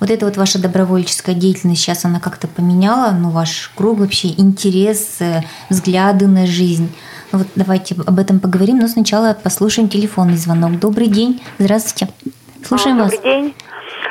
Вот 0.00 0.10
эта 0.10 0.24
вот 0.26 0.36
ваша 0.36 0.60
добровольческая 0.60 1.34
деятельность 1.34 1.82
сейчас, 1.82 2.04
она 2.04 2.20
как-то 2.20 2.48
поменяла, 2.48 3.10
ну, 3.12 3.30
ваш 3.30 3.70
круг 3.74 3.98
вообще, 3.98 4.28
интерес, 4.28 5.20
э, 5.20 5.42
взгляды 5.70 6.26
на 6.26 6.46
жизнь. 6.46 6.94
Ну, 7.32 7.40
вот 7.40 7.48
давайте 7.54 7.94
об 8.06 8.18
этом 8.18 8.40
поговорим, 8.40 8.78
но 8.78 8.88
сначала 8.88 9.34
послушаем 9.34 9.88
телефонный 9.88 10.36
звонок. 10.36 10.78
Добрый 10.78 11.08
день, 11.08 11.42
здравствуйте. 11.58 12.12
Слушаем 12.64 12.98
А, 13.00 13.04
вас. 13.04 13.12
Добрый 13.12 13.32
день. 13.32 13.54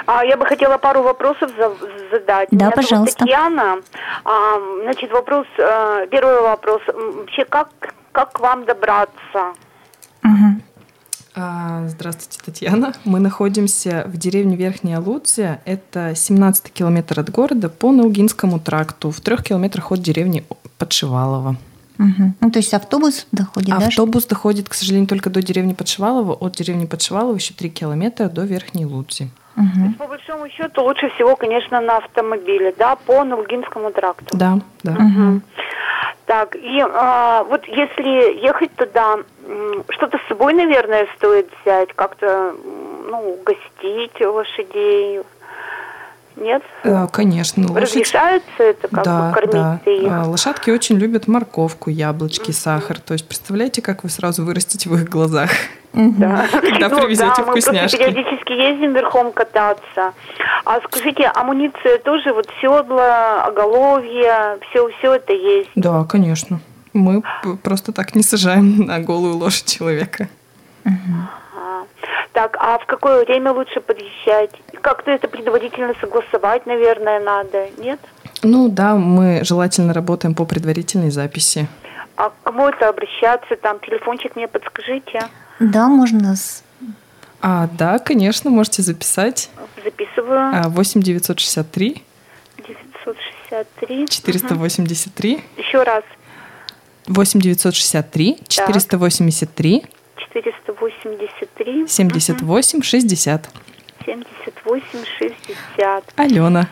А, 0.05 0.23
Я 0.23 0.37
бы 0.37 0.45
хотела 0.45 0.77
пару 0.77 1.01
вопросов 1.03 1.51
за- 1.57 1.75
задать. 2.11 2.47
Да, 2.51 2.67
Меня 2.67 2.75
пожалуйста. 2.75 3.19
Татьяна. 3.19 3.77
А, 4.23 4.31
Значит, 4.83 5.11
вопрос, 5.11 5.45
э, 5.57 6.07
первый 6.11 6.41
вопрос. 6.41 6.81
Вообще, 6.87 7.43
как, 7.45 7.69
как 8.13 8.31
к 8.33 8.39
вам 8.39 8.65
добраться? 8.65 9.53
Мгм. 10.21 10.61
А, 11.39 11.87
Здравствуйте, 11.87 12.39
Татьяна. 12.43 12.93
Мы 13.03 13.19
находимся 13.19 14.05
в 14.07 14.17
деревне 14.17 14.55
Верхняя 14.55 14.99
Лудзия. 14.99 15.61
Это 15.65 16.15
17 16.15 16.73
километр 16.73 17.19
от 17.19 17.29
города 17.29 17.69
по 17.69 17.91
Наугинскому 17.91 18.59
тракту, 18.59 19.11
в 19.11 19.21
трех 19.21 19.43
километрах 19.43 19.91
от 19.91 20.01
деревни 20.01 20.43
Подшивалово. 20.79 21.55
Мгм. 21.99 22.35
Ну, 22.41 22.49
то 22.49 22.57
есть 22.57 22.73
автобус 22.73 23.27
доходит, 23.31 23.69
да? 23.69 23.77
Автобус 23.77 24.25
доходит, 24.25 24.67
к 24.67 24.73
сожалению, 24.73 25.07
только 25.07 25.29
до 25.29 25.43
деревни 25.43 25.73
Подшивалова. 25.73 26.33
От 26.33 26.55
деревни 26.55 26.85
Подшивалова 26.85 27.35
еще 27.35 27.53
3 27.53 27.69
километра 27.69 28.29
до 28.29 28.43
Верхней 28.43 28.85
Лудзи. 29.57 29.79
Мгм. 29.79 29.93
По 29.95 30.07
большому 30.07 30.49
счету, 30.49 30.83
лучше 30.83 31.09
всего, 31.09 31.35
конечно, 31.35 31.81
на 31.81 31.97
автомобиле, 31.97 32.73
да, 32.77 32.95
по 32.95 33.23
Наугинскому 33.23 33.91
тракту. 33.91 34.37
Да, 34.37 34.59
да. 34.83 34.91
Мгм. 34.91 35.41
Так, 36.25 36.55
и 36.55 36.81
а, 36.81 37.43
вот 37.43 37.65
если 37.67 38.43
ехать 38.43 38.73
туда, 38.75 39.17
что-то 39.89 40.17
с 40.17 40.27
собой, 40.27 40.53
наверное, 40.53 41.07
стоит 41.15 41.49
взять, 41.61 41.93
как-то, 41.93 42.53
ну, 43.09 43.39
угостить 43.39 44.19
лошадей. 44.19 45.21
Нет? 46.35 46.61
Э, 46.83 47.07
Конечно, 47.11 47.63
лошадь. 47.63 47.83
Разрешается 47.83 48.63
это 48.63 48.87
как 48.89 49.03
да, 49.03 49.29
бы 49.29 49.33
кормить 49.33 49.53
да. 49.53 49.79
их? 49.85 50.11
А, 50.11 50.29
Лошадки 50.29 50.69
очень 50.69 50.97
любят 50.97 51.27
морковку, 51.27 51.89
яблочки, 51.89 52.51
сахар. 52.51 52.99
То 52.99 53.13
есть 53.13 53.27
представляете, 53.27 53.81
как 53.81 54.03
вы 54.03 54.09
сразу 54.09 54.45
вырастете 54.45 54.87
в 54.89 54.93
их 54.93 55.09
глазах. 55.09 55.49
Да. 55.93 56.45
Когда 56.51 56.89
Ну, 56.89 56.99
привезете 56.99 57.33
да, 57.37 57.45
мы 57.45 57.59
периодически 57.59 58.51
ездим 58.51 58.93
верхом 58.93 59.31
кататься. 59.31 60.13
А 60.65 60.79
скажите, 60.81 61.25
амуниция 61.33 61.97
тоже, 61.99 62.33
вот 62.33 62.47
седла, 62.61 63.43
оголовье, 63.45 64.59
все, 64.69 64.89
все 64.99 65.15
это 65.15 65.33
есть? 65.33 65.69
Да, 65.75 66.03
конечно. 66.03 66.59
Мы 66.93 67.23
просто 67.63 67.93
так 67.93 68.15
не 68.15 68.23
сажаем 68.23 68.85
на 68.85 68.99
голую 68.99 69.37
лошадь 69.37 69.65
человека. 69.65 70.27
Так, 72.33 72.55
а 72.59 72.77
в 72.77 72.85
какое 72.85 73.25
время 73.25 73.51
лучше 73.51 73.79
подъезжать? 73.79 74.51
Как-то 74.81 75.09
это 75.09 75.27
предварительно 75.27 75.93
согласовать, 75.99 76.67
наверное, 76.67 77.19
надо, 77.19 77.67
нет? 77.79 77.99
Ну 78.43 78.69
да, 78.69 78.93
мы 78.95 79.43
желательно 79.43 79.91
работаем 79.91 80.35
по 80.35 80.45
предварительной 80.45 81.09
записи. 81.09 81.67
А 82.15 82.29
к 82.29 82.33
кому 82.43 82.67
это 82.67 82.89
обращаться? 82.89 83.55
Там 83.55 83.79
телефончик 83.79 84.35
мне 84.35 84.47
подскажите. 84.47 85.21
Да, 85.59 85.87
можно 85.87 86.35
с... 86.35 86.63
А, 87.41 87.67
да, 87.77 87.99
конечно, 87.99 88.49
можете 88.49 88.81
записать. 88.81 89.49
Записываю. 89.83 90.39
А, 90.39 90.69
8 90.69 91.01
963 91.01 92.03
963. 92.67 94.07
483 94.07 95.43
Еще 95.57 95.83
раз. 95.83 96.03
8 97.07 97.39
963 97.39 98.39
483 98.47 99.85
483. 100.07 101.87
78 101.87 102.81
60. 102.81 103.49
78, 104.05 105.05
60. 105.19 106.13
Алена. 106.15 106.67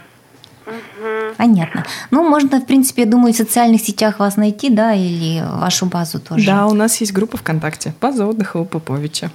Понятно. 1.38 1.86
Ну, 2.12 2.28
можно, 2.28 2.60
в 2.60 2.66
принципе, 2.66 3.04
я 3.04 3.10
думаю, 3.10 3.34
в 3.34 3.38
социальных 3.38 3.82
сетях 3.82 4.20
вас 4.20 4.38
найти, 4.38 4.70
да, 4.70 4.94
или 4.94 5.44
вашу 5.44 5.86
базу 5.86 6.20
тоже. 6.20 6.46
Да, 6.46 6.66
у 6.68 6.74
нас 6.74 7.02
есть 7.02 7.14
группа 7.14 7.38
ВКонтакте. 7.38 7.94
База 8.02 8.26
отдыха 8.26 8.58
у 8.58 8.66
Поповича. 8.66 9.32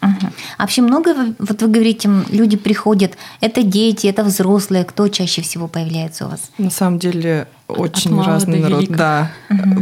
А 0.00 0.62
вообще 0.62 0.82
много, 0.82 1.34
вот 1.38 1.62
вы 1.62 1.68
говорите, 1.68 2.08
люди 2.30 2.56
приходят, 2.56 3.16
это 3.40 3.62
дети, 3.62 4.06
это 4.06 4.24
взрослые, 4.24 4.84
кто 4.84 5.08
чаще 5.08 5.42
всего 5.42 5.68
появляется 5.68 6.26
у 6.26 6.28
вас? 6.28 6.50
На 6.58 6.70
самом 6.70 6.98
деле 6.98 7.48
очень 7.66 8.12
мала 8.12 8.28
разный 8.28 8.60
народ. 8.60 8.88
Да, 8.88 9.32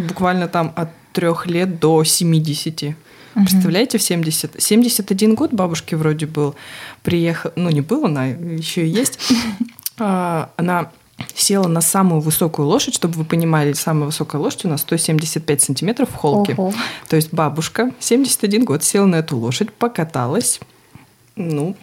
буквально 0.09 0.49
там 0.49 0.73
от 0.77 0.91
трех 1.13 1.47
лет 1.47 1.81
до 1.81 2.05
70. 2.05 2.97
Представляете, 3.35 3.99
в 3.99 4.03
70. 4.03 4.63
71 4.63 5.35
год 5.35 5.53
бабушке 5.53 5.97
вроде 5.97 6.27
был. 6.27 6.55
Приехал, 7.03 7.51
ну 7.57 7.69
не 7.71 7.81
был, 7.81 8.07
она 8.07 8.27
еще 8.27 8.87
и 8.87 8.89
есть. 8.89 9.19
А, 9.99 10.51
Она 10.57 10.91
села 11.35 11.69
на 11.69 11.81
самую 11.81 12.21
высокую 12.21 12.67
лошадь, 12.69 12.95
чтобы 12.95 13.15
вы 13.15 13.25
понимали, 13.25 13.73
самая 13.73 14.07
высокая 14.07 14.41
лошадь 14.41 14.65
у 14.65 14.69
нас 14.69 14.81
175 14.83 15.63
сантиметров 15.63 16.11
в 16.11 16.15
холке. 16.15 16.55
Ого. 16.57 16.73
То 17.09 17.17
есть 17.17 17.33
бабушка 17.33 17.93
71 18.01 18.65
год 18.65 18.83
села 18.83 19.07
на 19.07 19.17
эту 19.17 19.37
лошадь, 19.37 19.73
покаталась, 19.73 20.61
ну, 21.37 21.77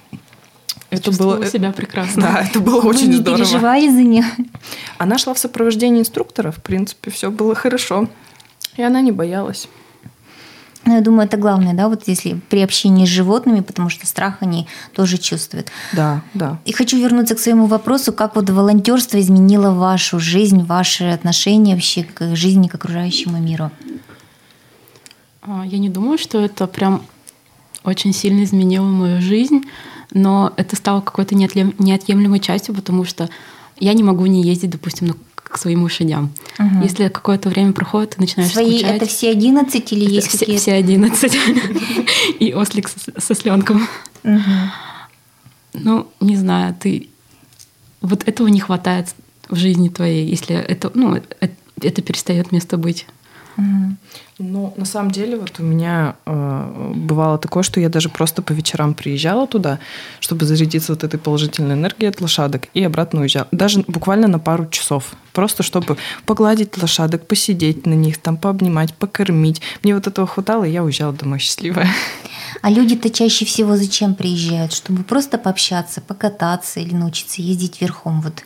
Это 0.90 1.12
было... 1.12 1.46
себя 1.46 1.72
прекрасно. 1.72 2.22
Да, 2.22 2.42
это 2.42 2.60
было 2.60 2.82
Вы 2.82 2.90
очень 2.90 3.08
не 3.08 3.16
здорово. 3.16 3.38
переживали 3.44 3.90
за 3.90 4.02
нее? 4.04 4.26
Она 4.98 5.18
шла 5.18 5.34
в 5.34 5.40
сопровождении 5.40 6.02
инструктора, 6.02 6.52
в 6.52 6.62
принципе, 6.62 7.12
все 7.12 7.32
было 7.32 7.56
хорошо. 7.56 8.08
И 8.78 8.82
она 8.82 9.02
не 9.02 9.12
боялась. 9.12 9.68
Ну, 10.86 10.96
я 10.96 11.02
думаю, 11.02 11.28
это 11.28 11.38
главное, 11.38 11.74
да, 11.74 11.88
вот 11.88 12.08
если 12.08 12.40
при 12.50 12.62
общении 12.62 13.06
с 13.06 13.10
животными, 13.10 13.60
потому 13.60 13.90
что 13.90 14.08
страх 14.08 14.38
они 14.40 14.68
тоже 14.96 15.18
чувствуют. 15.18 15.68
Да, 15.94 16.22
да. 16.34 16.60
И 16.66 16.74
хочу 16.74 16.98
вернуться 16.98 17.36
к 17.36 17.40
своему 17.40 17.68
вопросу, 17.68 18.12
как 18.12 18.36
вот 18.36 18.50
волонтерство 18.50 19.20
изменило 19.20 19.72
вашу 19.72 20.20
жизнь, 20.20 20.64
ваши 20.64 21.04
отношения 21.04 21.76
вообще 21.76 22.04
к 22.04 22.36
жизни, 22.36 22.68
к 22.68 22.76
окружающему 22.76 23.38
миру? 23.38 23.70
А, 25.44 25.64
Я 25.66 25.78
не 25.78 25.90
думаю, 25.90 26.18
что 26.18 26.40
это 26.40 26.66
прям 26.66 27.04
очень 27.84 28.14
сильно 28.14 28.44
изменило 28.44 28.86
мою 28.86 29.22
жизнь, 29.22 29.64
но 30.12 30.52
это 30.58 30.76
стало 30.76 31.02
какой-то 31.02 31.36
неотъемлемой 31.36 32.40
частью, 32.40 32.74
потому 32.76 33.06
что 33.06 33.30
я 33.80 33.94
не 33.94 34.04
могу 34.04 34.26
не 34.26 34.44
ездить, 34.44 34.72
допустим, 34.72 35.08
ну, 35.08 35.16
к 35.52 35.58
своим 35.58 35.84
лошадям. 35.84 36.32
Мгм. 36.58 36.82
Если 36.82 37.08
какое-то 37.10 37.50
время 37.50 37.74
проходит, 37.74 38.12
ты 38.12 38.22
начинаешь 38.22 38.52
Свои 38.52 38.80
скучать. 38.80 38.96
это 38.96 39.06
все 39.06 39.30
11 39.32 39.92
или 39.94 40.06
Это 40.06 40.14
есть 40.14 40.28
все, 40.28 40.38
какие-то? 40.40 40.62
все 40.62 40.74
11. 40.74 41.38
И 42.40 42.54
ослик 42.54 42.90
со, 43.18 43.36
сленком. 43.36 43.88
Ну, 45.74 46.08
не 46.20 46.36
знаю, 46.36 46.76
ты... 46.80 47.10
Вот 48.02 48.28
этого 48.28 48.48
не 48.48 48.60
хватает 48.60 49.10
в 49.50 49.56
жизни 49.56 49.90
твоей, 49.90 50.28
если 50.28 50.56
это, 50.56 50.92
ну, 50.94 51.16
это, 51.16 51.52
это 51.82 52.02
перестает 52.02 52.52
место 52.52 52.78
быть. 52.78 53.06
Ну, 54.38 54.74
на 54.76 54.86
самом 54.86 55.12
деле, 55.12 55.38
вот 55.38 55.60
у 55.60 55.64
меня 55.64 56.16
э, 56.26 56.92
бывало 56.96 57.38
такое, 57.38 57.64
что 57.64 57.80
я 57.80 57.90
даже 57.90 58.10
просто 58.10 58.42
по 58.42 58.54
вечерам 58.54 58.94
приезжала 58.94 59.46
туда, 59.46 59.80
чтобы 60.20 60.46
зарядиться 60.46 60.94
вот 60.94 61.04
этой 61.04 61.20
положительной 61.20 61.76
энергией 61.76 62.10
от 62.10 62.22
лошадок, 62.22 62.68
и 62.74 62.84
обратно 62.84 63.22
уезжала. 63.22 63.48
Даже 63.52 63.84
буквально 63.88 64.28
на 64.28 64.40
пару 64.40 64.68
часов. 64.70 65.14
Просто 65.34 65.64
чтобы 65.64 65.98
погладить 66.26 66.82
лошадок, 66.82 67.28
посидеть 67.28 67.86
на 67.86 67.94
них, 67.94 68.18
там 68.18 68.38
пообнимать, 68.38 68.94
покормить. 68.96 69.62
Мне 69.84 69.96
вот 69.96 70.08
этого 70.08 70.26
хватало, 70.26 70.64
и 70.64 70.72
я 70.72 70.84
уезжала 70.84 71.14
домой 71.14 71.40
счастливая. 71.40 71.90
А 72.62 72.70
люди-то 72.70 73.10
чаще 73.10 73.46
всего 73.46 73.78
зачем 73.78 74.16
приезжают? 74.16 74.74
Чтобы 74.74 75.04
просто 75.04 75.38
пообщаться, 75.38 76.02
покататься 76.02 76.80
или 76.80 76.94
научиться 76.94 77.42
ездить 77.42 77.82
верхом? 77.82 78.22
Вот 78.22 78.44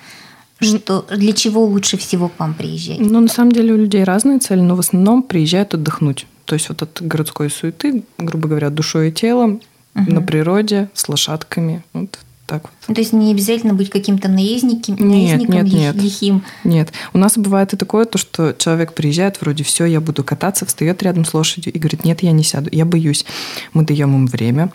что, 0.59 1.05
для 1.15 1.33
чего 1.33 1.65
лучше 1.65 1.97
всего 1.97 2.29
к 2.29 2.39
вам 2.39 2.53
приезжать? 2.53 2.99
Ну, 2.99 3.19
на 3.19 3.27
самом 3.27 3.51
деле 3.51 3.73
у 3.73 3.77
людей 3.77 4.03
разные 4.03 4.39
цели, 4.39 4.61
но 4.61 4.75
в 4.75 4.79
основном 4.79 5.23
приезжают 5.23 5.73
отдохнуть. 5.73 6.25
То 6.45 6.55
есть 6.55 6.69
вот 6.69 6.81
от 6.81 7.01
городской 7.01 7.49
суеты, 7.49 8.03
грубо 8.17 8.47
говоря, 8.47 8.69
душой 8.69 9.09
и 9.09 9.11
телом, 9.11 9.61
на 9.95 10.21
природе, 10.21 10.89
с 10.93 11.07
лошадками. 11.07 11.83
Вот 11.93 12.19
так 12.45 12.63
вот. 12.63 12.71
Ну, 12.87 12.93
то 12.93 13.01
есть 13.01 13.13
не 13.13 13.31
обязательно 13.31 13.73
быть 13.73 13.89
каким-то 13.89 14.27
наездником, 14.27 14.95
Нет, 14.95 15.39
наездником 15.39 15.63
нет, 15.63 15.73
нет. 15.73 15.95
лихим. 15.95 16.43
Нет, 16.63 16.91
у 17.13 17.17
нас 17.17 17.37
бывает 17.37 17.73
и 17.73 17.77
такое, 17.77 18.05
то, 18.05 18.17
что 18.17 18.53
человек 18.53 18.93
приезжает, 18.93 19.41
вроде 19.41 19.63
все, 19.63 19.85
я 19.85 19.99
буду 19.99 20.23
кататься, 20.23 20.65
встает 20.65 21.01
рядом 21.01 21.25
с 21.25 21.33
лошадью 21.33 21.73
и 21.73 21.79
говорит, 21.79 22.05
нет, 22.05 22.21
я 22.21 22.31
не 22.31 22.43
сяду, 22.43 22.69
я 22.71 22.85
боюсь. 22.85 23.25
Мы 23.73 23.83
даем 23.83 24.13
им 24.13 24.27
время, 24.27 24.71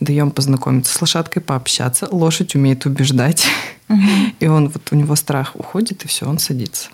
даем 0.00 0.30
познакомиться 0.30 0.92
с 0.92 1.00
лошадкой, 1.00 1.42
пообщаться. 1.42 2.08
Лошадь 2.10 2.54
умеет 2.54 2.86
убеждать, 2.86 3.46
и 4.40 4.46
он 4.46 4.68
вот 4.68 4.92
у 4.92 4.96
него 4.96 5.16
страх 5.16 5.52
уходит, 5.54 6.04
и 6.04 6.08
все, 6.08 6.26
он 6.26 6.38
садится. 6.38 6.88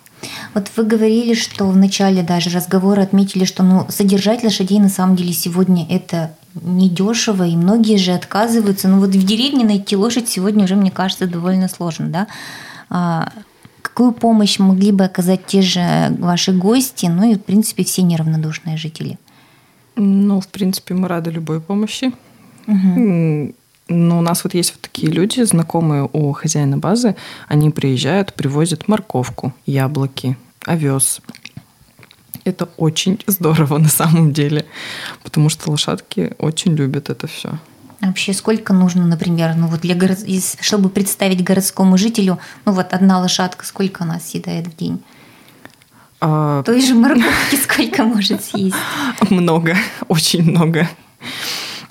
Вот 0.54 0.70
вы 0.76 0.84
говорили, 0.84 1.34
что 1.34 1.66
в 1.66 1.76
начале 1.76 2.22
даже 2.22 2.50
разговора 2.50 3.02
отметили, 3.02 3.44
что 3.44 3.62
ну, 3.62 3.86
содержать 3.88 4.42
лошадей 4.42 4.78
на 4.78 4.88
самом 4.88 5.16
деле 5.16 5.32
сегодня 5.32 5.86
это 5.88 6.34
недешево, 6.54 7.46
и 7.46 7.56
многие 7.56 7.96
же 7.96 8.12
отказываются. 8.12 8.88
Ну 8.88 9.00
вот 9.00 9.10
в 9.10 9.26
деревне 9.26 9.64
найти 9.64 9.96
лошадь 9.96 10.28
сегодня 10.28 10.64
уже, 10.64 10.76
мне 10.76 10.90
кажется, 10.90 11.26
довольно 11.26 11.68
сложно, 11.68 12.08
да? 12.08 12.26
А, 12.88 13.32
какую 13.82 14.12
помощь 14.12 14.58
могли 14.58 14.92
бы 14.92 15.04
оказать 15.04 15.46
те 15.46 15.62
же 15.62 16.14
ваши 16.18 16.52
гости, 16.52 17.06
ну 17.06 17.30
и, 17.30 17.34
в 17.34 17.44
принципе, 17.44 17.84
все 17.84 18.02
неравнодушные 18.02 18.76
жители? 18.76 19.18
Ну, 19.96 20.40
в 20.40 20.48
принципе, 20.48 20.94
мы 20.94 21.08
рады 21.08 21.30
любой 21.30 21.60
помощи. 21.60 22.12
Но 22.66 24.18
у 24.18 24.22
нас 24.22 24.44
вот 24.44 24.54
есть 24.54 24.72
вот 24.72 24.80
такие 24.80 25.12
люди, 25.12 25.42
знакомые 25.42 26.08
у 26.10 26.32
хозяина 26.32 26.78
базы, 26.78 27.16
они 27.48 27.68
приезжают, 27.70 28.32
привозят 28.32 28.88
морковку, 28.88 29.52
яблоки, 29.66 30.38
овес. 30.64 31.20
Это 32.44 32.68
очень 32.76 33.20
здорово 33.26 33.78
на 33.78 33.88
самом 33.88 34.32
деле, 34.32 34.64
потому 35.22 35.50
что 35.50 35.70
лошадки 35.70 36.32
очень 36.38 36.74
любят 36.74 37.10
это 37.10 37.26
все. 37.26 37.58
А 38.00 38.06
Вообще, 38.06 38.32
сколько 38.32 38.72
нужно, 38.72 39.06
например, 39.06 39.54
ну 39.56 39.66
вот 39.66 39.80
для 39.80 39.94
город... 39.94 40.18
чтобы 40.60 40.88
представить 40.88 41.42
городскому 41.42 41.96
жителю, 41.96 42.38
ну 42.64 42.72
вот 42.72 42.92
одна 42.92 43.18
лошадка, 43.18 43.64
сколько 43.64 44.04
она 44.04 44.20
съедает 44.20 44.66
в 44.66 44.76
день? 44.76 45.02
Той 46.20 46.80
же 46.80 46.94
морковки 46.94 47.56
сколько 47.62 48.04
может 48.04 48.44
съесть? 48.44 48.76
много, 49.30 49.76
очень 50.08 50.42
много. 50.42 50.88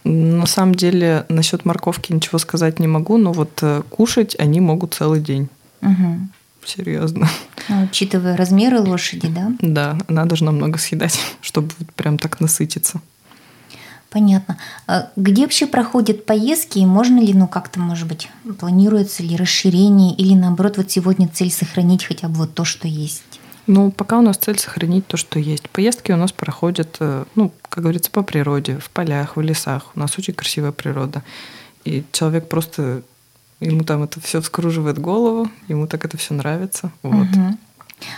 На 0.03 0.45
самом 0.45 0.75
деле, 0.75 1.25
насчет 1.29 1.65
морковки 1.65 2.11
ничего 2.11 2.37
сказать 2.37 2.79
не 2.79 2.87
могу, 2.87 3.17
но 3.17 3.31
вот 3.31 3.59
э, 3.61 3.83
кушать 3.89 4.35
они 4.37 4.59
могут 4.59 4.93
целый 4.93 5.21
день. 5.21 5.47
Мгм. 5.81 6.31
Серьезно. 6.65 7.29
Ну, 7.69 7.83
учитывая 7.83 8.35
размеры 8.35 8.79
лошади, 8.79 9.27
да? 9.27 9.51
Да, 9.59 9.97
она 10.07 10.25
должна 10.25 10.51
много 10.51 10.77
съедать, 10.77 11.19
чтобы 11.41 11.71
прям 11.95 12.17
так 12.17 12.39
насытиться. 12.39 13.01
Понятно. 14.09 14.57
А 14.85 15.09
Где 15.15 15.41
вообще 15.41 15.65
проходят 15.65 16.25
поездки 16.25 16.77
и 16.77 16.85
можно 16.85 17.19
ли, 17.19 17.33
ну 17.33 17.47
как-то, 17.47 17.79
может 17.79 18.07
быть, 18.07 18.29
планируется 18.59 19.23
ли 19.23 19.35
расширение 19.35 20.13
или 20.13 20.35
наоборот 20.35 20.77
вот 20.77 20.91
сегодня 20.91 21.27
цель 21.27 21.51
сохранить 21.51 22.03
хотя 22.03 22.27
бы 22.27 22.35
вот 22.35 22.53
то, 22.53 22.63
что 22.63 22.87
есть? 22.87 23.23
Ну, 23.67 23.91
пока 23.91 24.19
у 24.19 24.21
нас 24.21 24.37
цель 24.37 24.59
сохранить 24.59 25.07
то, 25.07 25.17
что 25.17 25.39
есть. 25.39 25.69
Поездки 25.69 26.11
у 26.11 26.17
нас 26.17 26.31
проходят, 26.31 26.97
э, 26.99 27.23
ну, 27.35 27.51
как 27.69 27.83
говорится, 27.83 28.11
по 28.11 28.23
природе, 28.23 28.77
в 28.77 28.89
полях, 28.89 29.37
в 29.37 29.41
лесах. 29.41 29.91
У 29.95 29.99
нас 29.99 30.17
очень 30.17 30.33
красивая 30.33 30.71
природа. 30.71 31.23
И 31.85 32.03
человек 32.11 32.49
просто, 32.49 33.03
ему 33.59 33.83
там 33.83 34.03
это 34.03 34.19
все 34.19 34.41
вскруживает 34.41 34.99
голову, 34.99 35.49
ему 35.67 35.87
так 35.87 36.03
это 36.03 36.17
все 36.17 36.33
нравится. 36.33 36.91
Вот. 37.03 37.27
Мгм. 37.27 37.57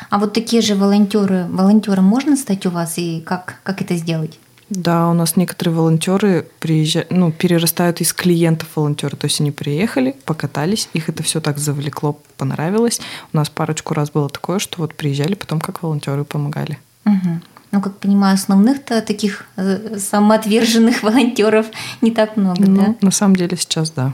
А 0.09 0.17
вот 0.17 0.33
такие 0.33 0.61
же 0.61 0.75
волонтеры, 0.75 1.45
волонтером 1.49 2.05
можно 2.05 2.35
стать 2.35 2.65
у 2.65 2.71
вас 2.71 2.97
и 2.97 3.21
как, 3.21 3.59
как 3.63 3.81
это 3.81 3.95
сделать? 3.95 4.39
Да, 4.69 5.09
у 5.09 5.13
нас 5.13 5.35
некоторые 5.35 5.75
волонтеры 5.75 6.47
приезжают, 6.59 7.11
ну, 7.11 7.31
перерастают 7.31 8.01
из 8.01 8.13
клиентов 8.13 8.67
волонтера. 8.75 9.15
То 9.15 9.25
есть 9.25 9.39
они 9.39 9.51
приехали, 9.51 10.15
покатались, 10.25 10.89
их 10.93 11.07
это 11.07 11.21
все 11.21 11.39
так 11.39 11.59
завлекло, 11.59 12.19
понравилось. 12.37 12.99
У 13.31 13.37
нас 13.37 13.49
парочку 13.49 13.93
раз 13.93 14.09
было 14.09 14.27
такое, 14.27 14.57
что 14.57 14.81
вот 14.81 14.95
приезжали, 14.95 15.35
потом 15.35 15.61
как 15.61 15.83
волонтеры 15.83 16.23
помогали. 16.23 16.79
Мгм. 17.03 17.43
Ну, 17.71 17.81
как 17.81 17.97
понимаю, 17.97 18.35
основных-то 18.35 19.01
таких 19.01 19.45
э, 19.55 19.97
самоотверженных 19.99 21.03
волонтеров 21.03 21.67
не 22.01 22.11
так 22.11 22.35
много, 22.37 22.63
Ну, 22.65 22.75
да? 22.75 22.95
на 23.01 23.11
самом 23.11 23.35
деле 23.35 23.57
сейчас 23.57 23.91
да. 23.91 24.13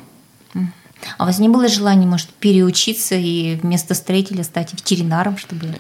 А 1.17 1.23
у 1.23 1.25
вас 1.25 1.39
не 1.39 1.49
было 1.49 1.67
желания, 1.67 2.05
может, 2.05 2.29
переучиться 2.29 3.15
и 3.15 3.55
вместо 3.55 3.95
строителя 3.95 4.43
стать 4.43 4.73
ветеринаром, 4.73 5.37
чтобы 5.37 5.75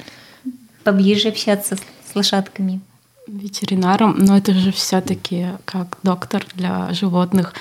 поближе 0.83 1.29
общаться 1.29 1.75
с 1.75 2.15
лошадками? 2.15 2.81
Ветеринаром, 3.27 4.15
но 4.17 4.37
это 4.37 4.53
же 4.53 4.71
все-таки 4.71 5.47
как 5.65 5.97
доктор 6.03 6.45
для 6.55 6.93
животных. 6.93 7.53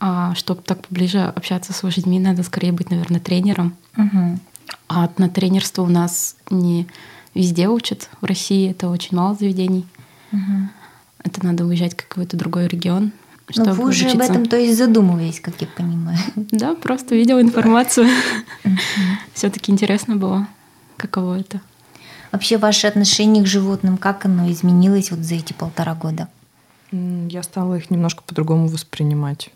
А 0.00 0.34
чтобы 0.34 0.62
так 0.62 0.86
поближе 0.86 1.20
общаться 1.20 1.72
с 1.72 1.82
лошадьми, 1.82 2.20
надо 2.20 2.42
скорее 2.44 2.72
быть, 2.72 2.90
наверное, 2.90 3.20
тренером. 3.20 3.74
Мгм. 3.96 4.40
А 4.88 5.10
на 5.18 5.28
тренерство 5.28 5.82
у 5.82 5.88
нас 5.88 6.36
не 6.50 6.86
везде 7.34 7.68
учат. 7.68 8.08
В 8.20 8.24
России 8.24 8.70
это 8.70 8.88
очень 8.88 9.16
мало 9.16 9.34
заведений. 9.34 9.86
Мгм. 10.30 10.70
Это 11.24 11.44
надо 11.44 11.64
уезжать 11.66 11.94
в 11.94 11.96
какой-то 11.96 12.36
другой 12.36 12.68
регион, 12.68 13.12
Ну, 13.48 13.52
чтобы 13.52 13.72
вы 13.72 13.88
уже 13.88 14.04
об 14.06 14.14
учиться. 14.16 14.32
этом, 14.32 14.46
то 14.46 14.56
есть, 14.56 14.78
задумывались, 14.78 15.40
как 15.40 15.60
я 15.60 15.66
понимаю. 15.66 16.18
Да, 16.36 16.74
просто 16.74 17.14
видела 17.16 17.42
информацию. 17.42 18.08
Все-таки 19.34 19.72
интересно 19.72 20.16
было, 20.16 20.46
каково 20.96 21.40
это. 21.40 21.60
Вообще, 22.32 22.58
ваше 22.58 22.86
отношение 22.86 23.42
к 23.42 23.46
животным, 23.46 23.96
как 23.96 24.24
оно 24.26 24.50
изменилось 24.50 25.10
вот 25.10 25.20
за 25.20 25.36
эти 25.36 25.52
полтора 25.52 25.94
года? 25.94 26.28
Я 26.92 27.42
стала 27.42 27.74
их 27.74 27.90
немножко 27.90 28.22
по-другому 28.26 28.68
воспринимать. 28.68 29.50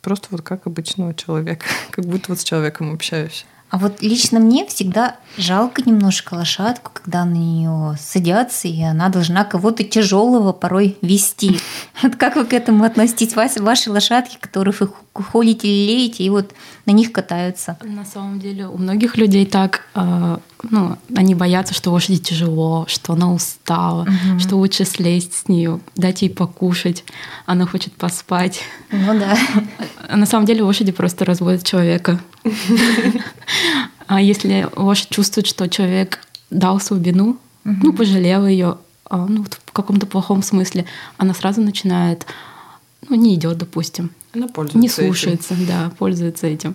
Просто 0.00 0.28
вот 0.30 0.42
как 0.42 0.66
обычного 0.66 1.14
человека, 1.14 1.64
как 1.90 2.04
будто 2.06 2.26
вот 2.32 2.40
с 2.40 2.44
человеком 2.44 2.92
общаюсь. 2.92 3.44
А 3.70 3.78
вот 3.78 4.02
лично 4.02 4.38
мне 4.38 4.66
всегда 4.66 5.16
жалко 5.38 5.80
немножко 5.80 6.34
лошадку, 6.34 6.90
когда 6.92 7.24
на 7.24 7.32
нее 7.32 7.96
садятся, 7.98 8.68
и 8.68 8.82
она 8.82 9.08
должна 9.08 9.44
кого-то 9.44 9.82
тяжелого 9.82 10.52
порой 10.52 10.98
вести. 11.00 11.58
Вот 12.02 12.16
как 12.16 12.36
вы 12.36 12.44
к 12.44 12.52
этому 12.52 12.84
относитесь? 12.84 13.34
Вас- 13.34 13.56
Ваши 13.56 13.90
лошадки, 13.90 14.36
которых 14.38 14.80
вы 14.80 14.90
холите, 15.14 15.68
лелеете, 15.68 16.22
и 16.24 16.28
вот 16.30 16.52
на 16.84 16.90
них 16.90 17.12
катаются. 17.12 17.78
На 17.82 18.04
самом 18.04 18.40
деле 18.40 18.66
у 18.66 18.76
многих 18.76 19.16
людей 19.16 19.46
так, 19.46 19.86
э, 19.94 20.38
ну, 20.70 20.96
они 21.14 21.34
боятся, 21.34 21.74
что 21.74 21.90
лошади 21.90 22.18
тяжело, 22.18 22.84
что 22.88 23.12
она 23.14 23.32
устала, 23.32 24.04
Мгм. 24.04 24.40
что 24.40 24.56
лучше 24.56 24.84
слезть 24.84 25.34
с 25.34 25.48
нее, 25.48 25.80
дать 25.96 26.22
ей 26.22 26.28
покушать, 26.30 27.04
она 27.46 27.66
хочет 27.66 27.92
поспать. 27.94 28.60
Ну 28.90 29.18
да. 29.18 29.36
А 30.08 30.16
на 30.16 30.26
самом 30.26 30.46
деле 30.46 30.62
лошади 30.62 30.92
просто 30.92 31.24
разводят 31.24 31.64
человека. 31.64 32.20
А 34.06 34.20
если 34.20 34.68
лошадь 34.76 35.08
чувствует, 35.10 35.46
что 35.46 35.68
человек 35.68 36.20
дал 36.50 36.80
слабину, 36.80 37.38
ну, 37.64 37.92
пожалел 37.92 38.46
ее, 38.46 38.78
ну, 39.10 39.42
вот 39.42 39.58
в 39.64 39.72
каком-то 39.72 40.06
плохом 40.06 40.42
смысле, 40.42 40.84
она 41.16 41.32
сразу 41.34 41.60
начинает, 41.62 42.26
ну, 43.08 43.16
не 43.16 43.34
идет, 43.34 43.58
допустим, 43.58 44.10
Она 44.34 44.48
пользуется 44.48 44.78
не 44.78 44.86
этим. 44.86 44.94
слушается, 45.14 45.54
да, 45.66 45.90
пользуется 45.98 46.46
этим. 46.46 46.74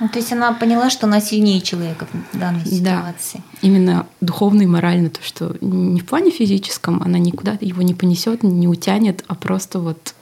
Ну, 0.00 0.08
то 0.08 0.18
есть 0.18 0.32
она 0.32 0.52
поняла, 0.52 0.88
что 0.90 1.06
она 1.06 1.20
сильнее 1.20 1.60
человека 1.60 2.06
в 2.32 2.38
данной 2.38 2.62
Да. 2.64 2.70
ситуации. 3.02 3.42
Именно 3.60 4.06
духовно 4.20 4.62
и 4.62 4.66
морально, 4.66 5.10
то, 5.10 5.22
что 5.22 5.56
не 5.60 6.00
в 6.00 6.06
плане 6.06 6.30
физическом, 6.30 7.02
она 7.02 7.18
никуда 7.18 7.56
его 7.60 7.82
не 7.82 7.94
понесет, 7.94 8.42
не 8.42 8.68
утянет, 8.68 9.24
а 9.28 9.34
просто 9.34 9.78
вот 9.80 10.14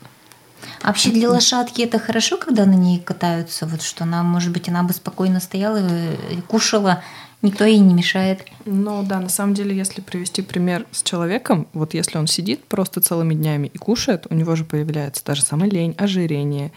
А 0.82 0.88
Вообще 0.88 1.10
для 1.10 1.30
лошадки 1.30 1.82
это 1.82 1.98
хорошо, 1.98 2.36
когда 2.36 2.64
на 2.66 2.74
ней 2.74 2.98
катаются, 2.98 3.66
вот 3.66 3.80
что 3.82 4.04
она, 4.04 4.22
может 4.22 4.52
быть, 4.52 4.68
она 4.68 4.82
бы 4.82 4.92
спокойно 4.92 5.40
стояла 5.40 5.78
и 5.78 6.40
кушала, 6.46 7.02
никто 7.42 7.64
ей 7.64 7.78
не 7.78 7.94
мешает. 7.94 8.44
Ну 8.64 9.02
да, 9.02 9.20
на 9.20 9.28
самом 9.28 9.54
деле, 9.54 9.74
если 9.74 10.00
привести 10.00 10.42
пример 10.42 10.86
с 10.92 11.02
человеком, 11.02 11.66
вот 11.72 11.94
если 11.94 12.18
он 12.18 12.26
сидит 12.26 12.64
просто 12.64 13.00
целыми 13.00 13.34
днями 13.34 13.70
и 13.72 13.78
кушает, 13.78 14.26
у 14.30 14.34
него 14.34 14.56
же 14.56 14.64
появляется 14.64 15.24
та 15.24 15.34
же 15.34 15.42
самая 15.42 15.70
лень, 15.70 15.94
ожирение 15.98 16.72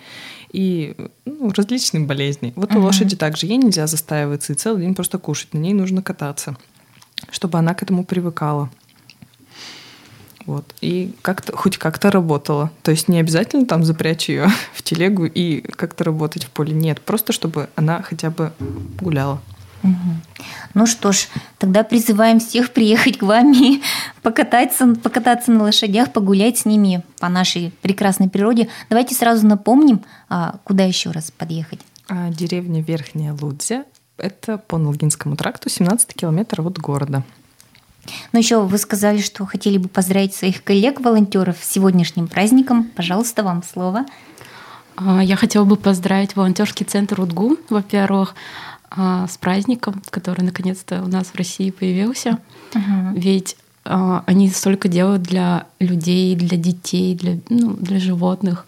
и 0.52 0.96
ну, 1.26 1.52
различные 1.52 2.06
болезни. 2.06 2.54
Вот 2.56 2.72
у 2.72 2.76
Мгм. 2.76 2.84
лошади 2.86 3.16
также 3.16 3.48
ей 3.48 3.58
нельзя 3.58 3.88
застаиваться 3.88 4.54
и 4.54 4.56
целый 4.56 4.84
день 4.84 4.96
просто 4.96 5.18
кушать, 5.18 5.54
на 5.54 5.58
ней 5.60 5.74
нужно 5.74 6.02
кататься, 6.02 6.56
чтобы 7.32 7.58
она 7.58 7.74
к 7.74 7.84
этому 7.84 8.06
привыкала. 8.06 8.70
Вот. 10.46 10.66
И 10.82 11.14
как-то, 11.22 11.56
хоть 11.56 11.78
как-то 11.78 12.12
работала. 12.12 12.70
То 12.82 12.92
есть 12.92 13.08
не 13.08 13.18
обязательно 13.20 13.66
там 13.66 13.84
запрячь 13.86 14.28
ее 14.28 14.48
в 14.74 14.84
телегу 14.84 15.26
и 15.26 15.62
как-то 15.62 16.04
работать 16.04 16.44
в 16.44 16.50
поле. 16.50 16.74
Нет, 16.74 17.02
просто 17.02 17.32
чтобы 17.32 17.70
она 17.76 18.02
хотя 18.02 18.30
бы 18.30 18.52
гуляла. 19.00 19.42
Ну 20.74 20.88
что 20.88 21.12
ж, 21.12 21.28
тогда 21.60 21.84
призываем 21.84 22.40
всех 22.40 22.72
приехать 22.72 23.18
к 23.20 23.24
вам 23.24 23.54
и 23.54 23.82
покататься, 24.22 24.96
покататься 24.96 25.52
на 25.52 25.64
лошадях, 25.64 26.12
погулять 26.12 26.58
с 26.58 26.66
ними 26.66 27.04
по 27.20 27.30
нашей 27.30 27.72
прекрасной 27.82 28.30
природе. 28.30 28.70
Давайте 28.90 29.14
сразу 29.14 29.46
напомним, 29.46 30.02
а, 30.30 30.56
куда 30.64 30.84
еще 30.84 31.12
раз 31.12 31.32
подъехать. 31.32 31.80
А 32.10 32.30
деревня 32.30 32.82
Верхняя 32.82 33.36
Лудзя— 33.40 33.86
это 34.18 34.58
по 34.58 34.78
Нолгинскому 34.78 35.36
тракту, 35.36 35.70
17 35.70 36.14
километров 36.14 36.66
от 36.66 36.80
города. 36.80 37.24
Но 38.32 38.40
еще 38.40 38.62
вы 38.62 38.78
сказали, 38.78 39.22
что 39.22 39.46
хотели 39.46 39.78
бы 39.78 39.88
поздравить 39.88 40.36
своих 40.36 40.64
коллег-волонтеров 40.64 41.58
с 41.62 41.72
сегодняшним 41.72 42.28
праздником. 42.28 42.92
Пожалуйста, 42.96 43.44
вам 43.44 43.64
слово. 43.64 44.06
А, 44.96 45.24
Я 45.24 45.36
хотела 45.36 45.64
бы 45.64 45.78
поздравить 45.78 46.36
волонтерский 46.36 46.86
центр 46.86 47.22
УДГУ, 47.22 47.58
во-первых, 47.70 48.36
с 48.96 49.38
праздником, 49.38 50.02
который 50.10 50.44
наконец-то 50.44 51.02
у 51.04 51.08
нас 51.08 51.28
в 51.28 51.36
России 51.36 51.72
появился. 51.72 52.40
Ведь 53.16 53.56
а, 53.86 54.24
они 54.28 54.50
столько 54.50 54.88
делают 54.88 55.24
для 55.24 55.66
людей, 55.80 56.36
для 56.36 56.58
детей, 56.58 57.16
для, 57.16 57.38
ну, 57.50 57.74
для 57.74 58.00
животных. 58.00 58.66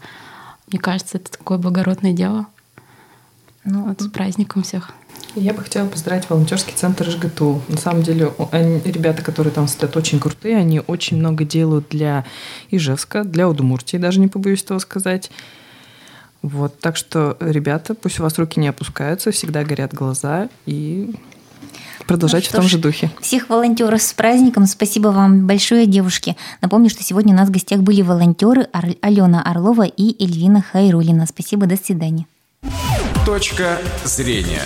Мне 0.68 0.80
кажется, 0.80 1.18
это 1.18 1.32
такое 1.32 1.58
благородное 1.58 2.12
дело. 2.14 2.48
Ну, 3.64 3.86
Вот 3.88 4.02
с 4.02 4.08
праздником 4.08 4.64
всех. 4.64 4.92
Я 5.36 5.54
бы 5.54 5.62
хотела 5.64 5.88
поздравить 5.88 6.30
волонтерский 6.30 6.74
центр 6.76 7.10
ЖГТУ. 7.10 7.62
На 7.68 7.78
самом 7.78 8.04
деле, 8.04 8.32
они- 8.52 8.80
ребята, 8.84 9.22
которые 9.22 9.52
там 9.54 9.68
стоят, 9.68 9.96
очень 9.98 10.20
крутые. 10.20 10.58
Они 10.58 10.82
очень 10.86 11.18
много 11.18 11.44
делают 11.44 11.88
для 11.90 12.26
Ижевска, 12.72 13.24
для 13.24 13.50
Удмуртии, 13.50 13.98
даже 13.98 14.20
не 14.20 14.28
побоюсь 14.28 14.64
этого 14.64 14.80
сказать. 14.80 15.32
Вот, 16.46 16.80
так 16.80 16.96
что, 16.96 17.38
ребята, 17.40 17.96
пусть 17.96 18.20
у 18.20 18.24
вас 18.24 18.38
руки 18.38 18.60
не 18.60 18.68
опускаются, 18.68 19.32
всегда 19.32 19.64
горят 19.64 19.96
глаза 19.96 20.48
и 20.68 21.10
продолжайте 22.06 22.50
Ну 22.54 22.60
в 22.60 22.62
том 22.62 22.68
ж, 22.68 22.72
же 22.74 22.78
духе. 22.78 23.10
Всех 23.20 23.50
волонтеров 23.50 24.00
с 24.00 24.14
праздником. 24.14 24.68
Спасибо 24.68 25.08
вам 25.08 25.48
большое, 25.48 25.88
девушки. 25.88 26.38
Напомню, 26.62 26.92
что 26.92 27.04
сегодня 27.04 27.34
у 27.34 27.38
нас 27.38 27.50
в 27.50 27.52
гостях 27.52 27.80
были 27.80 28.04
волонтеры 28.04 28.68
Ар- 28.74 28.96
Алена 29.02 29.42
Орлова 29.42 29.88
и 29.88 30.24
Эльвина 30.24 30.62
Хайрулина. 30.62 31.26
Спасибо, 31.26 31.66
до 31.66 31.78
свидания. 31.78 32.28
Точка 33.26 33.80
зрения. 34.04 34.62